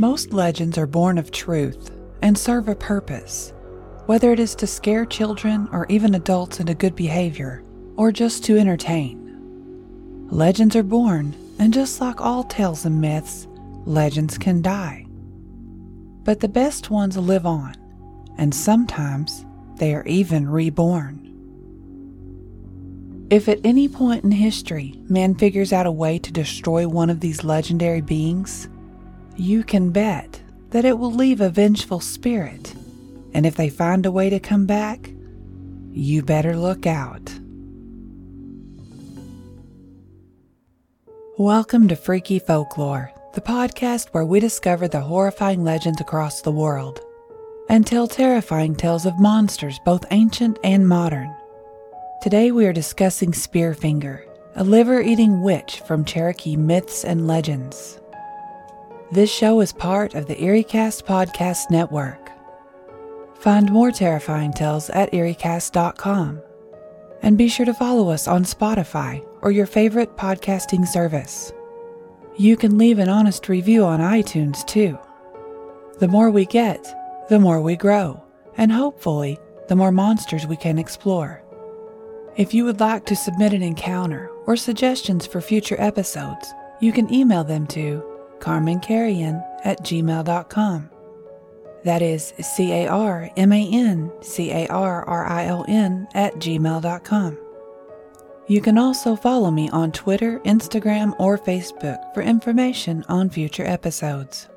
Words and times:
Most 0.00 0.32
legends 0.32 0.78
are 0.78 0.86
born 0.86 1.18
of 1.18 1.32
truth 1.32 1.90
and 2.22 2.38
serve 2.38 2.68
a 2.68 2.76
purpose, 2.76 3.52
whether 4.06 4.32
it 4.32 4.38
is 4.38 4.54
to 4.54 4.66
scare 4.66 5.04
children 5.04 5.68
or 5.72 5.86
even 5.88 6.14
adults 6.14 6.60
into 6.60 6.74
good 6.74 6.94
behavior, 6.94 7.64
or 7.96 8.12
just 8.12 8.44
to 8.44 8.56
entertain. 8.56 10.28
Legends 10.30 10.76
are 10.76 10.84
born, 10.84 11.34
and 11.58 11.74
just 11.74 12.00
like 12.00 12.20
all 12.20 12.44
tales 12.44 12.84
and 12.84 13.00
myths, 13.00 13.48
legends 13.86 14.38
can 14.38 14.62
die. 14.62 15.04
But 16.22 16.38
the 16.38 16.46
best 16.46 16.90
ones 16.90 17.16
live 17.16 17.44
on, 17.44 17.74
and 18.36 18.54
sometimes 18.54 19.44
they 19.78 19.96
are 19.96 20.06
even 20.06 20.48
reborn. 20.48 21.24
If 23.30 23.48
at 23.48 23.58
any 23.64 23.88
point 23.88 24.22
in 24.22 24.30
history 24.30 25.02
man 25.08 25.34
figures 25.34 25.72
out 25.72 25.86
a 25.86 25.90
way 25.90 26.20
to 26.20 26.32
destroy 26.32 26.86
one 26.86 27.10
of 27.10 27.18
these 27.18 27.42
legendary 27.42 28.00
beings, 28.00 28.68
you 29.38 29.62
can 29.62 29.90
bet 29.90 30.42
that 30.70 30.84
it 30.84 30.98
will 30.98 31.12
leave 31.12 31.40
a 31.40 31.48
vengeful 31.48 32.00
spirit. 32.00 32.74
And 33.32 33.46
if 33.46 33.54
they 33.54 33.68
find 33.70 34.04
a 34.04 34.10
way 34.10 34.30
to 34.30 34.40
come 34.40 34.66
back, 34.66 35.10
you 35.92 36.22
better 36.22 36.56
look 36.56 36.86
out. 36.86 37.32
Welcome 41.38 41.86
to 41.86 41.94
Freaky 41.94 42.40
Folklore, 42.40 43.12
the 43.34 43.40
podcast 43.40 44.08
where 44.08 44.24
we 44.24 44.40
discover 44.40 44.88
the 44.88 45.02
horrifying 45.02 45.62
legends 45.62 46.00
across 46.00 46.40
the 46.40 46.50
world 46.50 47.00
and 47.68 47.86
tell 47.86 48.08
terrifying 48.08 48.74
tales 48.74 49.06
of 49.06 49.20
monsters 49.20 49.78
both 49.84 50.04
ancient 50.10 50.58
and 50.64 50.88
modern. 50.88 51.32
Today 52.22 52.50
we 52.50 52.66
are 52.66 52.72
discussing 52.72 53.30
Spearfinger, 53.30 54.24
a 54.56 54.64
liver 54.64 55.00
eating 55.00 55.42
witch 55.42 55.80
from 55.86 56.04
Cherokee 56.04 56.56
myths 56.56 57.04
and 57.04 57.28
legends. 57.28 57.97
This 59.10 59.32
show 59.32 59.62
is 59.62 59.72
part 59.72 60.12
of 60.12 60.26
the 60.26 60.34
EerieCast 60.34 61.04
Podcast 61.04 61.70
Network. 61.70 62.30
Find 63.38 63.72
more 63.72 63.90
terrifying 63.90 64.52
tales 64.52 64.90
at 64.90 65.10
EerieCast.com. 65.12 66.42
And 67.22 67.38
be 67.38 67.48
sure 67.48 67.64
to 67.64 67.72
follow 67.72 68.10
us 68.10 68.28
on 68.28 68.44
Spotify 68.44 69.26
or 69.40 69.50
your 69.50 69.64
favorite 69.64 70.14
podcasting 70.18 70.86
service. 70.86 71.54
You 72.36 72.54
can 72.54 72.76
leave 72.76 72.98
an 72.98 73.08
honest 73.08 73.48
review 73.48 73.82
on 73.86 74.00
iTunes 74.00 74.66
too. 74.66 74.98
The 76.00 76.08
more 76.08 76.30
we 76.30 76.44
get, 76.44 76.86
the 77.30 77.38
more 77.38 77.62
we 77.62 77.76
grow, 77.76 78.22
and 78.58 78.70
hopefully, 78.70 79.38
the 79.68 79.76
more 79.76 79.90
monsters 79.90 80.46
we 80.46 80.56
can 80.56 80.78
explore. 80.78 81.42
If 82.36 82.52
you 82.52 82.66
would 82.66 82.78
like 82.78 83.06
to 83.06 83.16
submit 83.16 83.54
an 83.54 83.62
encounter 83.62 84.30
or 84.44 84.54
suggestions 84.54 85.26
for 85.26 85.40
future 85.40 85.80
episodes, 85.80 86.52
you 86.80 86.92
can 86.92 87.12
email 87.12 87.42
them 87.42 87.66
to 87.68 88.17
carmancarrion 88.40 89.44
at 89.64 89.82
gmail.com. 89.82 90.90
That 91.84 92.02
is 92.02 92.34
C 92.40 92.72
A 92.72 92.88
R 92.88 93.30
M 93.36 93.52
A 93.52 93.70
N 93.72 94.10
C 94.20 94.50
A 94.50 94.66
R 94.68 95.04
R 95.04 95.26
I 95.26 95.48
O 95.48 95.62
N 95.68 96.08
at 96.14 96.34
gmail.com. 96.34 97.38
You 98.48 98.60
can 98.62 98.78
also 98.78 99.14
follow 99.14 99.50
me 99.50 99.68
on 99.70 99.92
Twitter, 99.92 100.40
Instagram, 100.40 101.14
or 101.18 101.36
Facebook 101.36 102.14
for 102.14 102.22
information 102.22 103.04
on 103.08 103.28
future 103.28 103.64
episodes. 103.64 104.48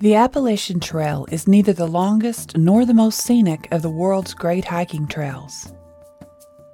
The 0.00 0.14
Appalachian 0.14 0.78
Trail 0.78 1.26
is 1.32 1.48
neither 1.48 1.72
the 1.72 1.88
longest 1.88 2.56
nor 2.56 2.86
the 2.86 2.94
most 2.94 3.18
scenic 3.18 3.66
of 3.72 3.82
the 3.82 3.90
world's 3.90 4.32
great 4.32 4.64
hiking 4.64 5.08
trails. 5.08 5.72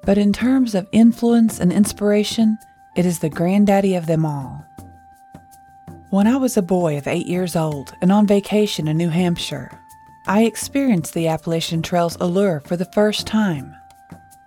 But 0.04 0.18
in 0.18 0.32
terms 0.32 0.74
of 0.74 0.86
influence 0.92 1.60
and 1.60 1.72
inspiration, 1.72 2.58
it 2.94 3.06
is 3.06 3.20
the 3.20 3.30
granddaddy 3.30 3.94
of 3.94 4.06
them 4.06 4.26
all. 4.26 4.64
When 6.10 6.26
I 6.26 6.36
was 6.36 6.56
a 6.56 6.62
boy 6.62 6.98
of 6.98 7.08
eight 7.08 7.26
years 7.26 7.56
old 7.56 7.94
and 8.00 8.12
on 8.12 8.26
vacation 8.26 8.86
in 8.86 8.96
New 8.96 9.08
Hampshire, 9.08 9.80
I 10.26 10.44
experienced 10.44 11.14
the 11.14 11.28
Appalachian 11.28 11.82
Trail's 11.82 12.16
allure 12.20 12.60
for 12.60 12.76
the 12.76 12.84
first 12.92 13.26
time. 13.26 13.74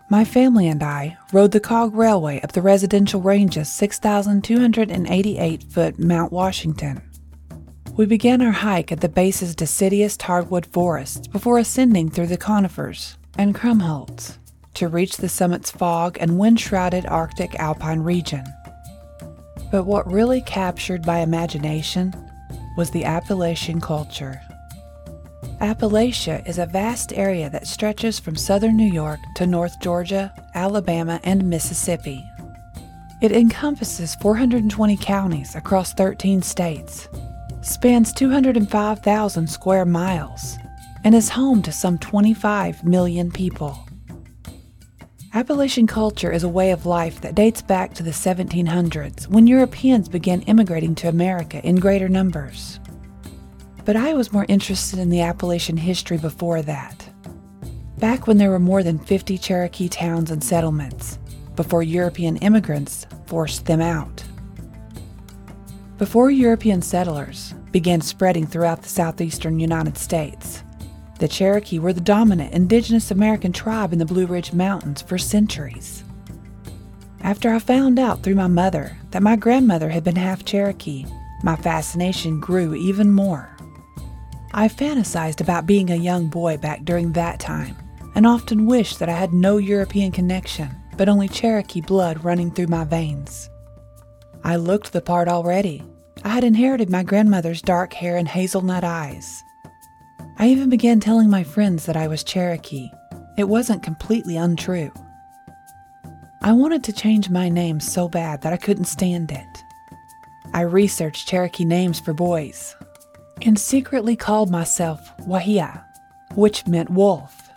My 0.09 0.23
family 0.23 0.67
and 0.67 0.81
I 0.81 1.17
rode 1.33 1.51
the 1.51 1.59
Cog 1.59 1.93
Railway 1.93 2.39
up 2.41 2.53
the 2.53 2.61
Presidential 2.61 3.19
Range's 3.19 3.69
6,288 3.69 5.63
foot 5.63 5.99
Mount 5.99 6.31
Washington. 6.31 7.01
We 7.97 8.05
began 8.05 8.41
our 8.41 8.51
hike 8.51 8.91
at 8.91 9.01
the 9.01 9.09
base's 9.09 9.55
deciduous 9.55 10.17
hardwood 10.21 10.67
forests 10.67 11.27
before 11.27 11.57
ascending 11.57 12.11
through 12.11 12.27
the 12.27 12.37
conifers 12.37 13.17
and 13.37 13.53
krummholz 13.53 14.37
to 14.77 14.87
reach 14.87 15.17
the 15.17 15.27
summit's 15.27 15.71
fog 15.71 16.17
and 16.19 16.37
wind 16.37 16.59
shrouded 16.59 17.05
Arctic 17.07 17.55
alpine 17.55 18.01
region. 18.01 18.45
But 19.71 19.85
what 19.85 20.11
really 20.11 20.41
captured 20.41 21.05
my 21.05 21.19
imagination 21.19 22.13
was 22.77 22.91
the 22.91 23.03
Appalachian 23.03 23.81
culture. 23.81 24.39
Appalachia 25.61 26.47
is 26.47 26.59
a 26.59 26.67
vast 26.67 27.11
area 27.13 27.49
that 27.49 27.65
stretches 27.65 28.19
from 28.19 28.35
southern 28.35 28.77
New 28.77 28.91
York 28.91 29.19
to 29.35 29.47
North 29.47 29.79
Georgia, 29.81 30.31
Alabama, 30.53 31.19
and 31.23 31.49
Mississippi. 31.49 32.23
It 33.19 33.31
encompasses 33.31 34.13
420 34.15 34.95
counties 34.97 35.55
across 35.55 35.93
13 35.93 36.43
states, 36.43 37.07
spans 37.61 38.13
205,000 38.13 39.49
square 39.49 39.85
miles, 39.85 40.59
and 41.03 41.15
is 41.15 41.29
home 41.29 41.63
to 41.63 41.71
some 41.71 41.97
25 41.97 42.83
million 42.83 43.31
people. 43.31 43.86
Appalachian 45.37 45.85
culture 45.85 46.31
is 46.31 46.41
a 46.41 46.49
way 46.49 46.71
of 46.71 46.87
life 46.87 47.21
that 47.21 47.35
dates 47.35 47.61
back 47.61 47.93
to 47.93 48.01
the 48.01 48.09
1700s 48.09 49.27
when 49.27 49.45
Europeans 49.45 50.09
began 50.09 50.41
immigrating 50.41 50.95
to 50.95 51.07
America 51.07 51.63
in 51.63 51.75
greater 51.75 52.09
numbers. 52.09 52.79
But 53.85 53.95
I 53.95 54.15
was 54.15 54.33
more 54.33 54.47
interested 54.49 54.97
in 54.97 55.11
the 55.11 55.21
Appalachian 55.21 55.77
history 55.77 56.17
before 56.17 56.63
that. 56.63 57.07
Back 57.99 58.25
when 58.25 58.39
there 58.39 58.49
were 58.49 58.57
more 58.57 58.81
than 58.81 58.97
50 58.97 59.37
Cherokee 59.37 59.87
towns 59.87 60.31
and 60.31 60.43
settlements, 60.43 61.19
before 61.55 61.83
European 61.83 62.37
immigrants 62.37 63.05
forced 63.27 63.67
them 63.67 63.79
out. 63.79 64.23
Before 65.99 66.31
European 66.31 66.81
settlers 66.81 67.53
began 67.71 68.01
spreading 68.01 68.47
throughout 68.47 68.81
the 68.81 68.89
southeastern 68.89 69.59
United 69.59 69.99
States, 69.99 70.63
the 71.17 71.27
Cherokee 71.27 71.79
were 71.79 71.93
the 71.93 72.01
dominant 72.01 72.53
indigenous 72.53 73.11
American 73.11 73.51
tribe 73.51 73.93
in 73.93 73.99
the 73.99 74.05
Blue 74.05 74.25
Ridge 74.25 74.53
Mountains 74.53 75.01
for 75.01 75.17
centuries. 75.17 76.03
After 77.21 77.53
I 77.53 77.59
found 77.59 77.99
out 77.99 78.23
through 78.23 78.35
my 78.35 78.47
mother 78.47 78.97
that 79.11 79.23
my 79.23 79.35
grandmother 79.35 79.89
had 79.89 80.03
been 80.03 80.15
half 80.15 80.45
Cherokee, 80.45 81.05
my 81.43 81.55
fascination 81.55 82.39
grew 82.39 82.75
even 82.75 83.11
more. 83.11 83.49
I 84.53 84.67
fantasized 84.67 85.41
about 85.41 85.65
being 85.65 85.91
a 85.91 85.95
young 85.95 86.29
boy 86.29 86.57
back 86.57 86.85
during 86.85 87.11
that 87.13 87.39
time 87.39 87.75
and 88.15 88.25
often 88.25 88.65
wished 88.65 88.99
that 88.99 89.09
I 89.09 89.13
had 89.13 89.33
no 89.33 89.57
European 89.57 90.11
connection, 90.11 90.69
but 90.95 91.09
only 91.09 91.27
Cherokee 91.27 91.81
blood 91.81 92.23
running 92.23 92.51
through 92.51 92.67
my 92.67 92.83
veins. 92.83 93.49
I 94.43 94.55
looked 94.55 94.93
the 94.93 95.01
part 95.01 95.27
already. 95.27 95.83
I 96.23 96.29
had 96.29 96.43
inherited 96.43 96.89
my 96.89 97.03
grandmother's 97.03 97.61
dark 97.61 97.93
hair 97.93 98.17
and 98.17 98.27
hazelnut 98.27 98.83
eyes. 98.83 99.43
I 100.39 100.49
even 100.49 100.69
began 100.69 100.99
telling 100.99 101.31
my 101.31 101.43
friends 101.43 101.87
that 101.87 101.97
I 101.97 102.07
was 102.07 102.23
Cherokee. 102.23 102.91
It 103.37 103.45
wasn't 103.45 103.81
completely 103.81 104.37
untrue. 104.37 104.91
I 106.43 106.53
wanted 106.53 106.83
to 106.83 106.93
change 106.93 107.31
my 107.31 107.49
name 107.49 107.79
so 107.79 108.07
bad 108.07 108.43
that 108.43 108.53
I 108.53 108.57
couldn't 108.57 108.85
stand 108.85 109.31
it. 109.31 109.63
I 110.53 110.61
researched 110.61 111.27
Cherokee 111.27 111.65
names 111.65 111.99
for 111.99 112.13
boys 112.13 112.75
and 113.41 113.57
secretly 113.57 114.15
called 114.15 114.51
myself 114.51 115.11
Wahia, 115.21 115.83
which 116.35 116.67
meant 116.67 116.91
wolf. 116.91 117.49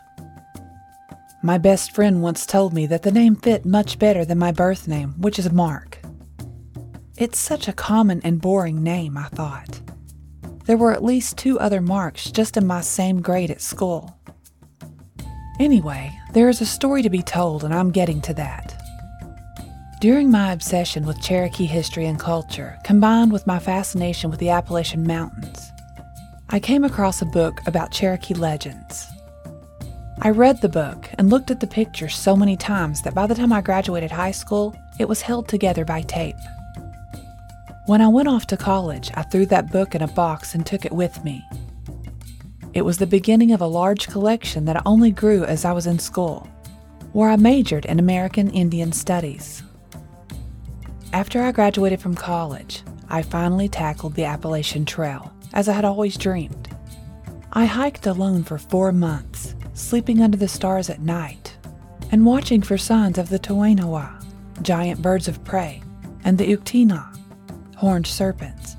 My 1.43 1.59
best 1.59 1.93
friend 1.93 2.23
once 2.23 2.47
told 2.47 2.73
me 2.73 2.87
that 2.87 3.03
the 3.03 3.13
name 3.13 3.37
fit 3.37 3.67
much 3.67 3.99
better 3.99 4.25
than 4.25 4.39
my 4.39 4.53
birth 4.53 4.89
name, 4.89 5.15
which 5.19 5.39
is 5.39 5.53
Mark. 5.53 5.99
It's 7.19 7.39
such 7.39 7.69
a 7.69 7.75
common 7.75 8.23
and 8.25 8.41
boring 8.41 8.83
name, 8.83 9.19
I 9.19 9.25
thought. 9.29 9.81
There 10.71 10.77
were 10.77 10.93
at 10.93 11.03
least 11.03 11.37
two 11.37 11.59
other 11.59 11.81
Marks 11.81 12.31
just 12.31 12.57
in 12.57 12.65
my 12.65 12.81
same 12.81 13.21
grade 13.21 13.51
at 13.51 13.61
school. 13.61 14.17
Anyway, 15.59 16.17
there 16.33 16.49
is 16.49 16.61
a 16.61 16.65
story 16.65 17.03
to 17.03 17.11
be 17.11 17.23
told, 17.23 17.65
and 17.65 17.75
I'm 17.75 17.91
getting 17.91 18.21
to 18.21 18.35
that. 18.35 18.81
During 20.01 20.31
my 20.31 20.53
obsession 20.53 21.07
with 21.07 21.21
Cherokee 21.21 21.67
history 21.67 22.07
and 22.07 22.21
culture, 22.21 22.79
combined 22.85 23.33
with 23.33 23.49
my 23.49 23.59
fascination 23.59 24.31
with 24.31 24.39
the 24.39 24.51
Appalachian 24.51 25.05
Mountains, 25.05 25.73
I 26.51 26.61
came 26.61 26.85
across 26.85 27.21
a 27.21 27.27
book 27.27 27.67
about 27.67 27.91
Cherokee 27.91 28.35
legends. 28.35 29.09
I 30.23 30.31
read 30.31 30.61
the 30.61 30.69
book 30.69 31.11
and 31.19 31.31
looked 31.31 31.51
at 31.51 31.59
the 31.59 31.67
pictures 31.67 32.15
so 32.15 32.37
many 32.37 32.57
times 32.57 33.03
that 33.03 33.15
by 33.17 33.27
the 33.27 33.35
time 33.35 33.53
I 33.53 33.61
graduated 33.61 34.13
high 34.13 34.31
school, 34.31 34.77
it 35.01 35.09
was 35.09 35.21
held 35.21 35.49
together 35.49 35.85
by 35.85 36.03
tape. 36.03 36.37
When 37.91 38.01
I 38.01 38.07
went 38.07 38.29
off 38.29 38.47
to 38.47 38.57
college, 38.57 39.11
I 39.15 39.23
threw 39.23 39.47
that 39.47 39.73
book 39.73 39.97
in 39.97 40.03
a 40.03 40.07
box 40.07 40.55
and 40.55 40.65
took 40.65 40.85
it 40.85 40.93
with 40.93 41.25
me. 41.25 41.45
It 42.73 42.83
was 42.83 42.99
the 42.99 43.05
beginning 43.05 43.51
of 43.51 43.61
a 43.61 43.67
large 43.67 44.07
collection 44.07 44.65
that 44.67 44.81
only 44.87 45.11
grew 45.11 45.43
as 45.43 45.65
I 45.65 45.73
was 45.73 45.89
in 45.89 45.99
school, 45.99 46.49
where 47.15 47.29
I 47.29 47.35
majored 47.35 47.87
in 47.87 47.99
American 47.99 48.49
Indian 48.51 48.93
Studies. 48.93 49.65
After 51.13 51.43
I 51.43 51.51
graduated 51.51 52.01
from 52.01 52.15
college, 52.15 52.85
I 53.09 53.23
finally 53.23 53.69
tackled 53.69 54.15
the 54.15 54.25
Appalachian 54.25 54.85
Trail, 54.85 55.33
as 55.53 55.69
I 55.69 55.73
had 55.73 55.85
always 55.85 56.17
dreamed. 56.17 56.69
I 57.55 57.65
hiked 57.65 58.07
alone 58.07 58.45
for 58.45 58.57
four 58.57 58.93
months, 58.93 59.57
sleeping 59.75 60.23
under 60.23 60.37
the 60.37 60.47
stars 60.47 60.91
at 60.91 61.01
night, 61.01 61.57
and 62.13 62.25
watching 62.25 62.63
for 62.63 62.79
signs 62.79 63.19
of 63.19 63.31
the 63.31 63.41
Tlanuwa, 63.41 64.25
giant 64.63 65.03
birds 65.03 65.27
of 65.27 65.43
prey, 65.43 65.83
and 66.23 66.39
the 66.39 66.57
Uktena, 66.57 67.10
horned 67.81 68.07
serpents, 68.07 68.77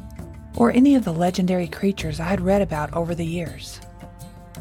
or 0.56 0.72
any 0.72 0.94
of 0.94 1.04
the 1.04 1.12
legendary 1.12 1.68
creatures 1.68 2.20
I 2.20 2.26
had 2.26 2.40
read 2.40 2.62
about 2.62 2.94
over 2.94 3.16
the 3.16 3.26
years. 3.26 3.82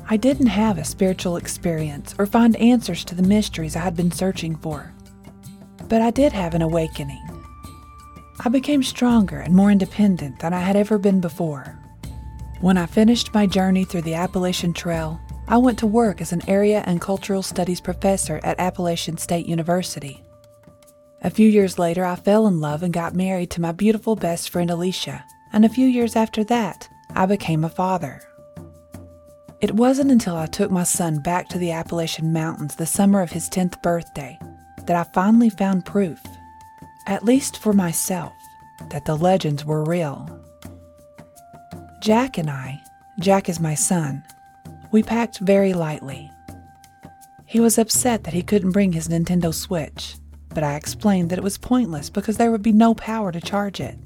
I 0.09 0.17
didn't 0.17 0.47
have 0.47 0.79
a 0.79 0.85
spiritual 0.85 1.37
experience 1.37 2.15
or 2.19 2.25
find 2.25 2.57
answers 2.57 3.05
to 3.05 3.15
the 3.15 3.23
mysteries 3.23 3.77
I 3.77 3.81
had 3.81 3.95
been 3.95 4.11
searching 4.11 4.57
for, 4.57 4.95
but 5.91 6.01
I 6.01 6.11
did 6.11 6.33
have 6.33 6.55
an 6.55 6.63
awakening. 6.63 7.23
I 8.43 8.49
became 8.49 8.83
stronger 8.83 9.41
and 9.41 9.55
more 9.55 9.71
independent 9.71 10.39
than 10.41 10.55
I 10.55 10.61
had 10.61 10.75
ever 10.75 10.97
been 10.97 11.21
before. 11.21 11.79
When 12.63 12.79
I 12.79 12.87
finished 12.87 13.35
my 13.35 13.47
journey 13.47 13.85
through 13.85 14.03
the 14.03 14.15
Appalachian 14.15 14.73
Trail, 14.73 15.21
I 15.49 15.59
went 15.59 15.79
to 15.81 15.87
work 15.87 16.23
as 16.23 16.33
an 16.33 16.49
area 16.49 16.83
and 16.87 16.99
cultural 16.99 17.43
studies 17.43 17.83
professor 17.83 18.41
at 18.43 18.59
Appalachian 18.59 19.19
State 19.19 19.45
University. 19.45 20.25
A 21.23 21.31
few 21.31 21.49
years 21.49 21.79
later, 21.79 22.05
I 22.05 22.17
fell 22.17 22.47
in 22.47 22.61
love 22.61 22.83
and 22.83 22.93
got 22.93 23.15
married 23.15 23.51
to 23.53 23.61
my 23.61 23.73
beautiful 23.73 24.17
best 24.17 24.49
friend 24.51 24.71
Alicia, 24.71 25.25
and 25.53 25.65
a 25.65 25.69
few 25.69 25.87
years 25.87 26.17
after 26.17 26.45
that, 26.45 26.89
I 27.15 27.27
became 27.27 27.65
a 27.65 27.69
father. 27.69 28.23
It 29.61 29.75
wasn't 29.75 30.11
until 30.11 30.37
I 30.37 30.47
took 30.47 30.71
my 30.71 30.85
son 30.85 31.21
back 31.21 31.49
to 31.49 31.59
the 31.59 31.73
Appalachian 31.73 32.33
Mountains 32.33 32.77
the 32.77 32.87
summer 32.87 33.21
of 33.21 33.33
his 33.33 33.51
10th 33.51 33.83
birthday 33.83 34.39
that 34.87 34.97
I 34.97 35.11
finally 35.13 35.51
found 35.51 35.85
proof 35.85 36.19
at 37.07 37.25
least 37.25 37.59
for 37.59 37.73
myself, 37.73 38.33
that 38.91 39.05
the 39.05 39.17
legends 39.17 39.65
were 39.65 39.85
real. 39.85 40.29
Jack 42.01 42.39
and 42.39 42.49
I, 42.49 42.81
Jack 43.19 43.49
is 43.49 43.61
my 43.61 43.75
son, 43.75 44.23
we 44.93 45.03
packed 45.03 45.39
very 45.39 45.75
lightly. 45.75 46.31
He 47.47 47.61
was 47.61 47.79
upset 47.79 48.25
that 48.25 48.35
he 48.35 48.43
couldn't 48.43 48.73
bring 48.73 48.93
his 48.93 49.09
Nintendo 49.09 49.53
Switch, 49.53 50.17
but 50.55 50.65
I 50.65 50.77
explained 50.77 51.31
that 51.31 51.39
it 51.39 51.45
was 51.45 51.59
pointless 51.59 52.11
because 52.11 52.37
there 52.37 52.51
would 52.51 52.63
be 52.63 52.73
no 52.73 52.95
power 52.95 53.33
to 53.33 53.41
charge 53.41 53.81
it. 53.81 53.97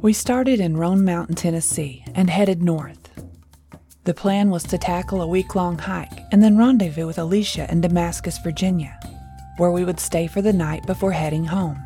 We 0.00 0.12
started 0.12 0.60
in 0.60 0.76
Roan 0.76 1.04
Mountain, 1.04 1.34
Tennessee, 1.34 2.04
and 2.14 2.30
headed 2.30 2.62
north. 2.62 3.10
The 4.04 4.14
plan 4.14 4.50
was 4.50 4.62
to 4.64 4.78
tackle 4.78 5.20
a 5.20 5.26
week 5.26 5.54
long 5.54 5.76
hike 5.76 6.20
and 6.30 6.42
then 6.42 6.56
rendezvous 6.56 7.06
with 7.06 7.18
Alicia 7.18 7.70
in 7.70 7.80
Damascus, 7.80 8.38
Virginia, 8.38 8.98
where 9.56 9.70
we 9.70 9.84
would 9.84 10.00
stay 10.00 10.26
for 10.26 10.40
the 10.40 10.52
night 10.52 10.86
before 10.86 11.12
heading 11.12 11.44
home. 11.44 11.78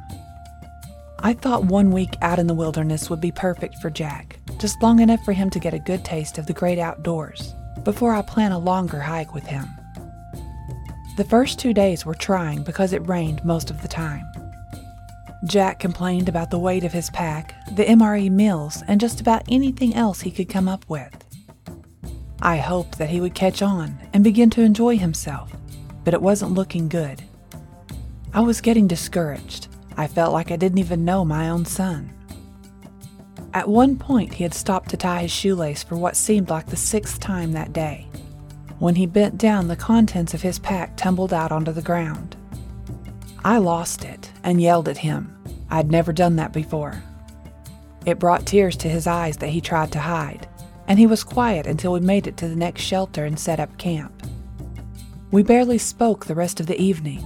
I 1.20 1.32
thought 1.32 1.64
one 1.64 1.90
week 1.90 2.16
out 2.20 2.38
in 2.38 2.48
the 2.48 2.54
wilderness 2.54 3.08
would 3.08 3.20
be 3.20 3.32
perfect 3.32 3.76
for 3.76 3.90
Jack, 3.90 4.38
just 4.58 4.82
long 4.82 5.00
enough 5.00 5.24
for 5.24 5.32
him 5.32 5.50
to 5.50 5.58
get 5.58 5.72
a 5.72 5.78
good 5.78 6.04
taste 6.04 6.36
of 6.36 6.46
the 6.46 6.52
great 6.52 6.78
outdoors 6.78 7.54
before 7.84 8.12
I 8.12 8.22
plan 8.22 8.52
a 8.52 8.58
longer 8.58 9.00
hike 9.00 9.34
with 9.34 9.46
him. 9.46 9.66
The 11.16 11.24
first 11.24 11.58
two 11.58 11.74
days 11.74 12.06
were 12.06 12.14
trying 12.14 12.62
because 12.62 12.94
it 12.94 13.06
rained 13.06 13.44
most 13.44 13.70
of 13.70 13.82
the 13.82 13.88
time. 13.88 14.24
Jack 15.44 15.78
complained 15.78 16.28
about 16.28 16.50
the 16.50 16.58
weight 16.58 16.84
of 16.84 16.92
his 16.92 17.10
pack, 17.10 17.54
the 17.74 17.84
MRE 17.84 18.30
meals, 18.30 18.82
and 18.88 19.00
just 19.00 19.20
about 19.20 19.42
anything 19.48 19.94
else 19.94 20.20
he 20.20 20.30
could 20.30 20.48
come 20.48 20.68
up 20.68 20.88
with. 20.88 21.24
I 22.40 22.56
hoped 22.56 22.98
that 22.98 23.10
he 23.10 23.20
would 23.20 23.34
catch 23.34 23.60
on 23.60 23.98
and 24.12 24.24
begin 24.24 24.50
to 24.50 24.62
enjoy 24.62 24.96
himself, 24.96 25.52
but 26.04 26.14
it 26.14 26.22
wasn't 26.22 26.54
looking 26.54 26.88
good. 26.88 27.22
I 28.32 28.40
was 28.40 28.60
getting 28.60 28.86
discouraged. 28.86 29.68
I 29.96 30.06
felt 30.06 30.32
like 30.32 30.50
I 30.50 30.56
didn't 30.56 30.78
even 30.78 31.04
know 31.04 31.24
my 31.24 31.50
own 31.50 31.66
son. 31.66 32.10
At 33.52 33.68
one 33.68 33.98
point, 33.98 34.32
he 34.32 34.44
had 34.44 34.54
stopped 34.54 34.88
to 34.90 34.96
tie 34.96 35.22
his 35.22 35.30
shoelace 35.30 35.82
for 35.82 35.96
what 35.96 36.16
seemed 36.16 36.48
like 36.48 36.66
the 36.66 36.76
sixth 36.76 37.20
time 37.20 37.52
that 37.52 37.74
day. 37.74 38.08
When 38.82 38.96
he 38.96 39.06
bent 39.06 39.38
down, 39.38 39.68
the 39.68 39.76
contents 39.76 40.34
of 40.34 40.42
his 40.42 40.58
pack 40.58 40.96
tumbled 40.96 41.32
out 41.32 41.52
onto 41.52 41.70
the 41.70 41.82
ground. 41.82 42.34
I 43.44 43.58
lost 43.58 44.04
it 44.04 44.32
and 44.42 44.60
yelled 44.60 44.88
at 44.88 44.98
him. 44.98 45.40
I'd 45.70 45.92
never 45.92 46.12
done 46.12 46.34
that 46.34 46.52
before. 46.52 47.00
It 48.06 48.18
brought 48.18 48.44
tears 48.44 48.76
to 48.78 48.88
his 48.88 49.06
eyes 49.06 49.36
that 49.36 49.50
he 49.50 49.60
tried 49.60 49.92
to 49.92 50.00
hide, 50.00 50.48
and 50.88 50.98
he 50.98 51.06
was 51.06 51.22
quiet 51.22 51.64
until 51.64 51.92
we 51.92 52.00
made 52.00 52.26
it 52.26 52.36
to 52.38 52.48
the 52.48 52.56
next 52.56 52.82
shelter 52.82 53.24
and 53.24 53.38
set 53.38 53.60
up 53.60 53.78
camp. 53.78 54.26
We 55.30 55.44
barely 55.44 55.78
spoke 55.78 56.26
the 56.26 56.34
rest 56.34 56.58
of 56.58 56.66
the 56.66 56.82
evening, 56.82 57.24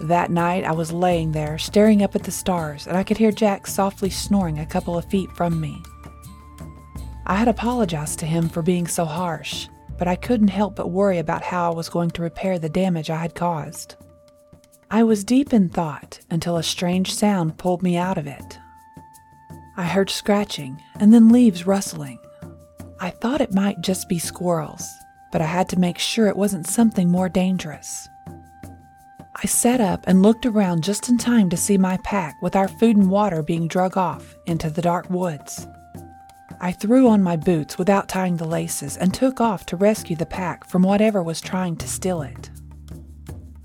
that 0.00 0.30
night 0.30 0.64
I 0.64 0.72
was 0.72 0.92
laying 0.92 1.32
there, 1.32 1.58
staring 1.58 2.02
up 2.02 2.14
at 2.14 2.22
the 2.22 2.30
stars, 2.30 2.86
and 2.86 2.96
I 2.96 3.04
could 3.04 3.18
hear 3.18 3.30
Jack 3.30 3.66
softly 3.66 4.08
snoring 4.08 4.58
a 4.58 4.64
couple 4.64 4.96
of 4.96 5.04
feet 5.04 5.30
from 5.32 5.60
me. 5.60 5.82
I 7.26 7.36
had 7.36 7.48
apologized 7.48 8.18
to 8.20 8.26
him 8.26 8.48
for 8.48 8.60
being 8.60 8.86
so 8.86 9.04
harsh, 9.04 9.68
but 9.98 10.08
I 10.08 10.16
couldn't 10.16 10.48
help 10.48 10.76
but 10.76 10.90
worry 10.90 11.18
about 11.18 11.42
how 11.42 11.70
I 11.70 11.74
was 11.74 11.88
going 11.88 12.10
to 12.12 12.22
repair 12.22 12.58
the 12.58 12.68
damage 12.68 13.10
I 13.10 13.16
had 13.16 13.34
caused. 13.34 13.96
I 14.90 15.02
was 15.02 15.24
deep 15.24 15.52
in 15.52 15.68
thought 15.68 16.20
until 16.30 16.56
a 16.56 16.62
strange 16.62 17.12
sound 17.14 17.58
pulled 17.58 17.82
me 17.82 17.96
out 17.96 18.18
of 18.18 18.26
it. 18.26 18.58
I 19.76 19.84
heard 19.84 20.10
scratching 20.10 20.80
and 21.00 21.12
then 21.12 21.30
leaves 21.30 21.66
rustling. 21.66 22.18
I 23.00 23.10
thought 23.10 23.40
it 23.40 23.52
might 23.52 23.80
just 23.80 24.08
be 24.08 24.18
squirrels, 24.18 24.88
but 25.32 25.40
I 25.40 25.46
had 25.46 25.68
to 25.70 25.78
make 25.78 25.98
sure 25.98 26.28
it 26.28 26.36
wasn't 26.36 26.66
something 26.66 27.10
more 27.10 27.28
dangerous. 27.28 28.08
I 29.36 29.46
sat 29.46 29.80
up 29.80 30.04
and 30.06 30.22
looked 30.22 30.46
around 30.46 30.84
just 30.84 31.08
in 31.08 31.18
time 31.18 31.50
to 31.50 31.56
see 31.56 31.76
my 31.76 31.96
pack 32.04 32.40
with 32.40 32.54
our 32.54 32.68
food 32.68 32.96
and 32.96 33.10
water 33.10 33.42
being 33.42 33.66
drug 33.66 33.96
off 33.96 34.36
into 34.46 34.70
the 34.70 34.80
dark 34.80 35.10
woods. 35.10 35.66
I 36.60 36.72
threw 36.72 37.08
on 37.08 37.22
my 37.22 37.36
boots 37.36 37.78
without 37.78 38.08
tying 38.08 38.36
the 38.36 38.46
laces 38.46 38.96
and 38.96 39.12
took 39.12 39.40
off 39.40 39.66
to 39.66 39.76
rescue 39.76 40.16
the 40.16 40.26
pack 40.26 40.68
from 40.68 40.82
whatever 40.82 41.22
was 41.22 41.40
trying 41.40 41.76
to 41.76 41.88
steal 41.88 42.22
it. 42.22 42.50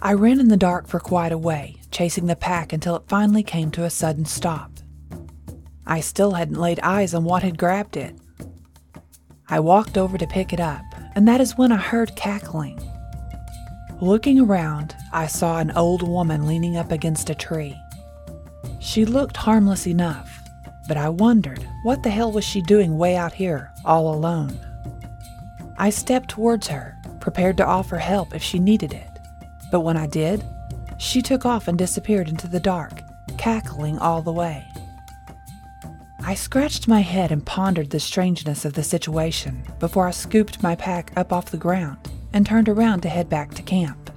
I 0.01 0.13
ran 0.13 0.39
in 0.39 0.48
the 0.48 0.58
dark 0.58 0.88
for 0.88 1.00
quite 1.00 1.31
a 1.31 1.38
way, 1.38 1.77
chasing 1.91 2.27
the 2.27 2.36
pack 2.36 2.72
until 2.72 2.96
it 2.96 3.08
finally 3.08 3.43
came 3.43 3.72
to 3.72 3.84
a 3.84 3.89
sudden 3.89 4.25
stop. 4.25 4.72
I 5.86 6.00
still 6.00 6.31
hadn't 6.31 6.60
laid 6.60 6.79
eyes 6.81 7.13
on 7.13 7.24
what 7.24 7.43
had 7.43 7.58
grabbed 7.58 7.98
it. 7.98 8.15
I 9.50 9.60
walked 9.60 9.98
over 9.98 10.17
to 10.17 10.27
pick 10.27 10.53
it 10.53 10.60
up, 10.60 10.84
and 11.15 11.27
that 11.27 11.41
is 11.41 11.58
when 11.58 11.72
I 11.72 11.77
heard 11.77 12.15
cackling. 12.15 12.79
Looking 14.00 14.39
around, 14.39 14.96
I 15.12 15.27
saw 15.27 15.58
an 15.58 15.72
old 15.72 16.08
woman 16.08 16.48
leaning 16.48 16.77
up 16.77 16.91
against 16.91 17.29
a 17.29 17.36
tree. 17.36 17.75
She 18.79 19.03
looked 19.03 19.36
harmless 19.36 19.88
enough, 19.88 20.38
but 20.89 20.98
I 20.98 21.08
wondered 21.08 21.65
what 21.84 22.01
the 22.01 22.10
hell 22.10 22.31
was 22.31 22.43
she 22.43 22.63
doing 22.63 22.98
way 22.98 23.15
out 23.15 23.31
here, 23.31 23.72
all 23.86 24.12
alone? 24.12 24.60
I 25.77 25.91
stepped 25.91 26.29
towards 26.29 26.67
her, 26.67 26.98
prepared 27.22 27.58
to 27.58 27.65
offer 27.65 27.98
help 27.98 28.34
if 28.34 28.41
she 28.41 28.58
needed 28.58 28.91
it, 28.91 29.19
but 29.72 29.81
when 29.81 29.96
I 29.96 30.08
did, 30.08 30.43
she 30.98 31.22
took 31.22 31.46
off 31.46 31.67
and 31.67 31.77
disappeared 31.77 32.27
into 32.27 32.48
the 32.48 32.60
dark, 32.60 33.01
cackling 33.38 34.00
all 34.00 34.24
the 34.24 34.34
way. 34.34 34.65
I 36.22 36.34
scratched 36.34 36.88
my 36.88 37.01
head 37.01 37.31
and 37.31 37.46
pondered 37.46 37.91
the 37.91 38.00
strangeness 38.00 38.65
of 38.65 38.74
the 38.74 38.84
situation 38.84 39.63
before 39.79 40.08
I 40.08 40.12
scooped 40.12 40.63
my 40.63 40.75
pack 40.75 41.13
up 41.15 41.31
off 41.31 41.51
the 41.51 41.58
ground 41.58 42.00
and 42.34 42.46
turned 42.46 42.67
around 42.67 43.01
to 43.01 43.10
head 43.10 43.29
back 43.29 43.53
to 43.53 43.62
camp. 43.62 44.10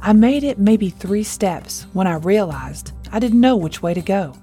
I 0.00 0.12
made 0.12 0.44
it 0.44 0.60
maybe 0.60 0.90
three 0.90 1.24
steps 1.24 1.86
when 1.92 2.06
I 2.06 2.14
realized 2.14 2.92
I 3.10 3.18
didn't 3.18 3.40
know 3.40 3.56
which 3.56 3.82
way 3.82 3.94
to 3.94 4.00
go. 4.00 4.36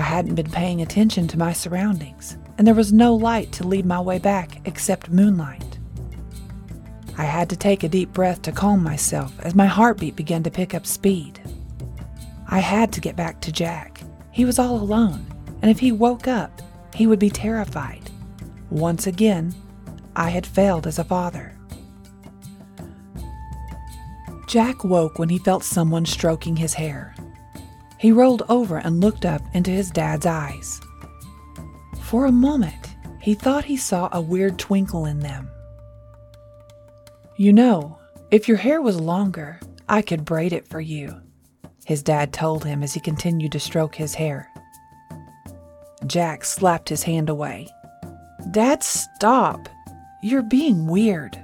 I 0.00 0.04
hadn't 0.04 0.34
been 0.34 0.50
paying 0.50 0.80
attention 0.80 1.28
to 1.28 1.38
my 1.38 1.52
surroundings, 1.52 2.38
and 2.56 2.66
there 2.66 2.74
was 2.74 2.90
no 2.90 3.14
light 3.14 3.52
to 3.52 3.66
lead 3.66 3.84
my 3.84 4.00
way 4.00 4.18
back 4.18 4.66
except 4.66 5.10
moonlight. 5.10 5.78
I 7.18 7.24
had 7.24 7.50
to 7.50 7.56
take 7.56 7.82
a 7.82 7.88
deep 7.88 8.10
breath 8.14 8.40
to 8.42 8.50
calm 8.50 8.82
myself 8.82 9.38
as 9.40 9.54
my 9.54 9.66
heartbeat 9.66 10.16
began 10.16 10.42
to 10.44 10.50
pick 10.50 10.74
up 10.74 10.86
speed. 10.86 11.38
I 12.48 12.60
had 12.60 12.94
to 12.94 13.00
get 13.02 13.14
back 13.14 13.42
to 13.42 13.52
Jack. 13.52 14.00
He 14.32 14.46
was 14.46 14.58
all 14.58 14.76
alone, 14.76 15.26
and 15.60 15.70
if 15.70 15.80
he 15.80 15.92
woke 15.92 16.26
up, 16.26 16.62
he 16.94 17.06
would 17.06 17.18
be 17.18 17.28
terrified. 17.28 18.10
Once 18.70 19.06
again, 19.06 19.54
I 20.16 20.30
had 20.30 20.46
failed 20.46 20.86
as 20.86 20.98
a 20.98 21.04
father. 21.04 21.58
Jack 24.48 24.82
woke 24.82 25.18
when 25.18 25.28
he 25.28 25.38
felt 25.38 25.62
someone 25.62 26.06
stroking 26.06 26.56
his 26.56 26.72
hair. 26.72 27.14
He 28.00 28.12
rolled 28.12 28.44
over 28.48 28.78
and 28.78 29.02
looked 29.02 29.26
up 29.26 29.42
into 29.52 29.70
his 29.70 29.90
dad's 29.90 30.24
eyes. 30.24 30.80
For 32.00 32.24
a 32.24 32.32
moment, 32.32 32.96
he 33.20 33.34
thought 33.34 33.66
he 33.66 33.76
saw 33.76 34.08
a 34.10 34.22
weird 34.22 34.58
twinkle 34.58 35.04
in 35.04 35.20
them. 35.20 35.50
You 37.36 37.52
know, 37.52 37.98
if 38.30 38.48
your 38.48 38.56
hair 38.56 38.80
was 38.80 38.98
longer, 38.98 39.60
I 39.86 40.00
could 40.00 40.24
braid 40.24 40.54
it 40.54 40.66
for 40.66 40.80
you, 40.80 41.20
his 41.84 42.02
dad 42.02 42.32
told 42.32 42.64
him 42.64 42.82
as 42.82 42.94
he 42.94 43.00
continued 43.00 43.52
to 43.52 43.60
stroke 43.60 43.94
his 43.94 44.14
hair. 44.14 44.50
Jack 46.06 46.46
slapped 46.46 46.88
his 46.88 47.02
hand 47.02 47.28
away. 47.28 47.68
Dad, 48.50 48.82
stop! 48.82 49.68
You're 50.22 50.40
being 50.40 50.86
weird. 50.86 51.38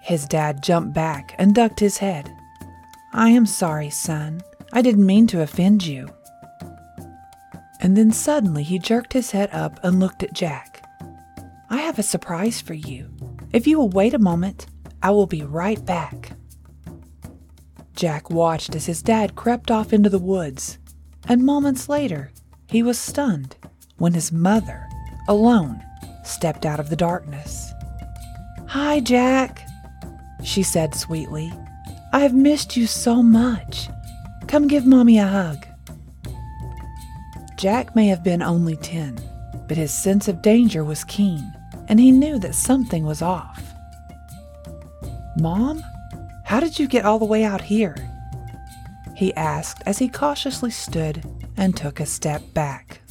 His 0.00 0.24
dad 0.26 0.62
jumped 0.62 0.94
back 0.94 1.34
and 1.36 1.54
ducked 1.54 1.78
his 1.78 1.98
head. 1.98 2.34
I 3.12 3.28
am 3.28 3.44
sorry, 3.44 3.90
son. 3.90 4.40
I 4.72 4.82
didn't 4.82 5.06
mean 5.06 5.26
to 5.28 5.42
offend 5.42 5.86
you. 5.86 6.08
And 7.80 7.96
then 7.96 8.12
suddenly 8.12 8.62
he 8.62 8.78
jerked 8.78 9.12
his 9.12 9.30
head 9.30 9.50
up 9.52 9.80
and 9.82 10.00
looked 10.00 10.22
at 10.22 10.32
Jack. 10.32 10.84
I 11.70 11.78
have 11.78 11.98
a 11.98 12.02
surprise 12.02 12.60
for 12.60 12.74
you. 12.74 13.08
If 13.52 13.66
you 13.66 13.78
will 13.78 13.88
wait 13.88 14.14
a 14.14 14.18
moment, 14.18 14.66
I 15.02 15.10
will 15.10 15.26
be 15.26 15.42
right 15.42 15.82
back. 15.84 16.32
Jack 17.94 18.30
watched 18.30 18.74
as 18.74 18.86
his 18.86 19.02
dad 19.02 19.36
crept 19.36 19.70
off 19.70 19.92
into 19.92 20.10
the 20.10 20.18
woods, 20.18 20.78
and 21.26 21.44
moments 21.44 21.88
later, 21.88 22.30
he 22.68 22.82
was 22.82 22.98
stunned 22.98 23.56
when 23.96 24.14
his 24.14 24.30
mother, 24.30 24.88
alone, 25.28 25.82
stepped 26.24 26.64
out 26.64 26.78
of 26.78 26.90
the 26.90 26.96
darkness. 26.96 27.72
Hi, 28.68 29.00
Jack, 29.00 29.66
she 30.44 30.62
said 30.62 30.94
sweetly. 30.94 31.52
I 32.12 32.20
have 32.20 32.34
missed 32.34 32.76
you 32.76 32.86
so 32.86 33.22
much. 33.22 33.88
Come 34.48 34.66
give 34.66 34.86
Mommy 34.86 35.18
a 35.18 35.26
hug. 35.26 35.66
Jack 37.58 37.94
may 37.94 38.06
have 38.06 38.24
been 38.24 38.40
only 38.40 38.76
10, 38.76 39.18
but 39.68 39.76
his 39.76 39.92
sense 39.92 40.26
of 40.26 40.40
danger 40.40 40.82
was 40.82 41.04
keen, 41.04 41.52
and 41.88 42.00
he 42.00 42.10
knew 42.10 42.38
that 42.38 42.54
something 42.54 43.04
was 43.04 43.20
off. 43.20 43.62
Mom, 45.38 45.82
how 46.46 46.60
did 46.60 46.78
you 46.78 46.88
get 46.88 47.04
all 47.04 47.18
the 47.18 47.26
way 47.26 47.44
out 47.44 47.60
here? 47.60 47.94
He 49.14 49.34
asked 49.34 49.82
as 49.84 49.98
he 49.98 50.08
cautiously 50.08 50.70
stood 50.70 51.22
and 51.58 51.76
took 51.76 52.00
a 52.00 52.06
step 52.06 52.42
back. 52.54 53.02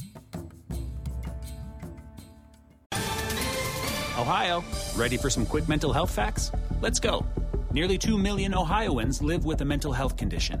Ohio, 4.18 4.64
ready 4.96 5.16
for 5.16 5.30
some 5.30 5.46
quick 5.46 5.68
mental 5.68 5.92
health 5.92 6.10
facts? 6.10 6.50
Let's 6.80 6.98
go. 6.98 7.24
Nearly 7.70 7.96
2 7.96 8.18
million 8.18 8.54
Ohioans 8.54 9.22
live 9.22 9.44
with 9.44 9.60
a 9.60 9.64
mental 9.64 9.92
health 9.92 10.16
condition. 10.16 10.60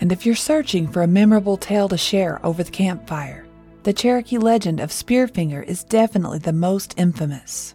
And 0.00 0.12
if 0.12 0.26
you're 0.26 0.34
searching 0.34 0.88
for 0.88 1.02
a 1.02 1.06
memorable 1.06 1.56
tale 1.56 1.88
to 1.88 1.96
share 1.96 2.44
over 2.44 2.62
the 2.62 2.70
campfire, 2.70 3.46
the 3.82 3.92
Cherokee 3.92 4.38
legend 4.38 4.80
of 4.80 4.90
Spearfinger 4.90 5.64
is 5.64 5.84
definitely 5.84 6.38
the 6.38 6.52
most 6.52 6.94
infamous. 6.96 7.74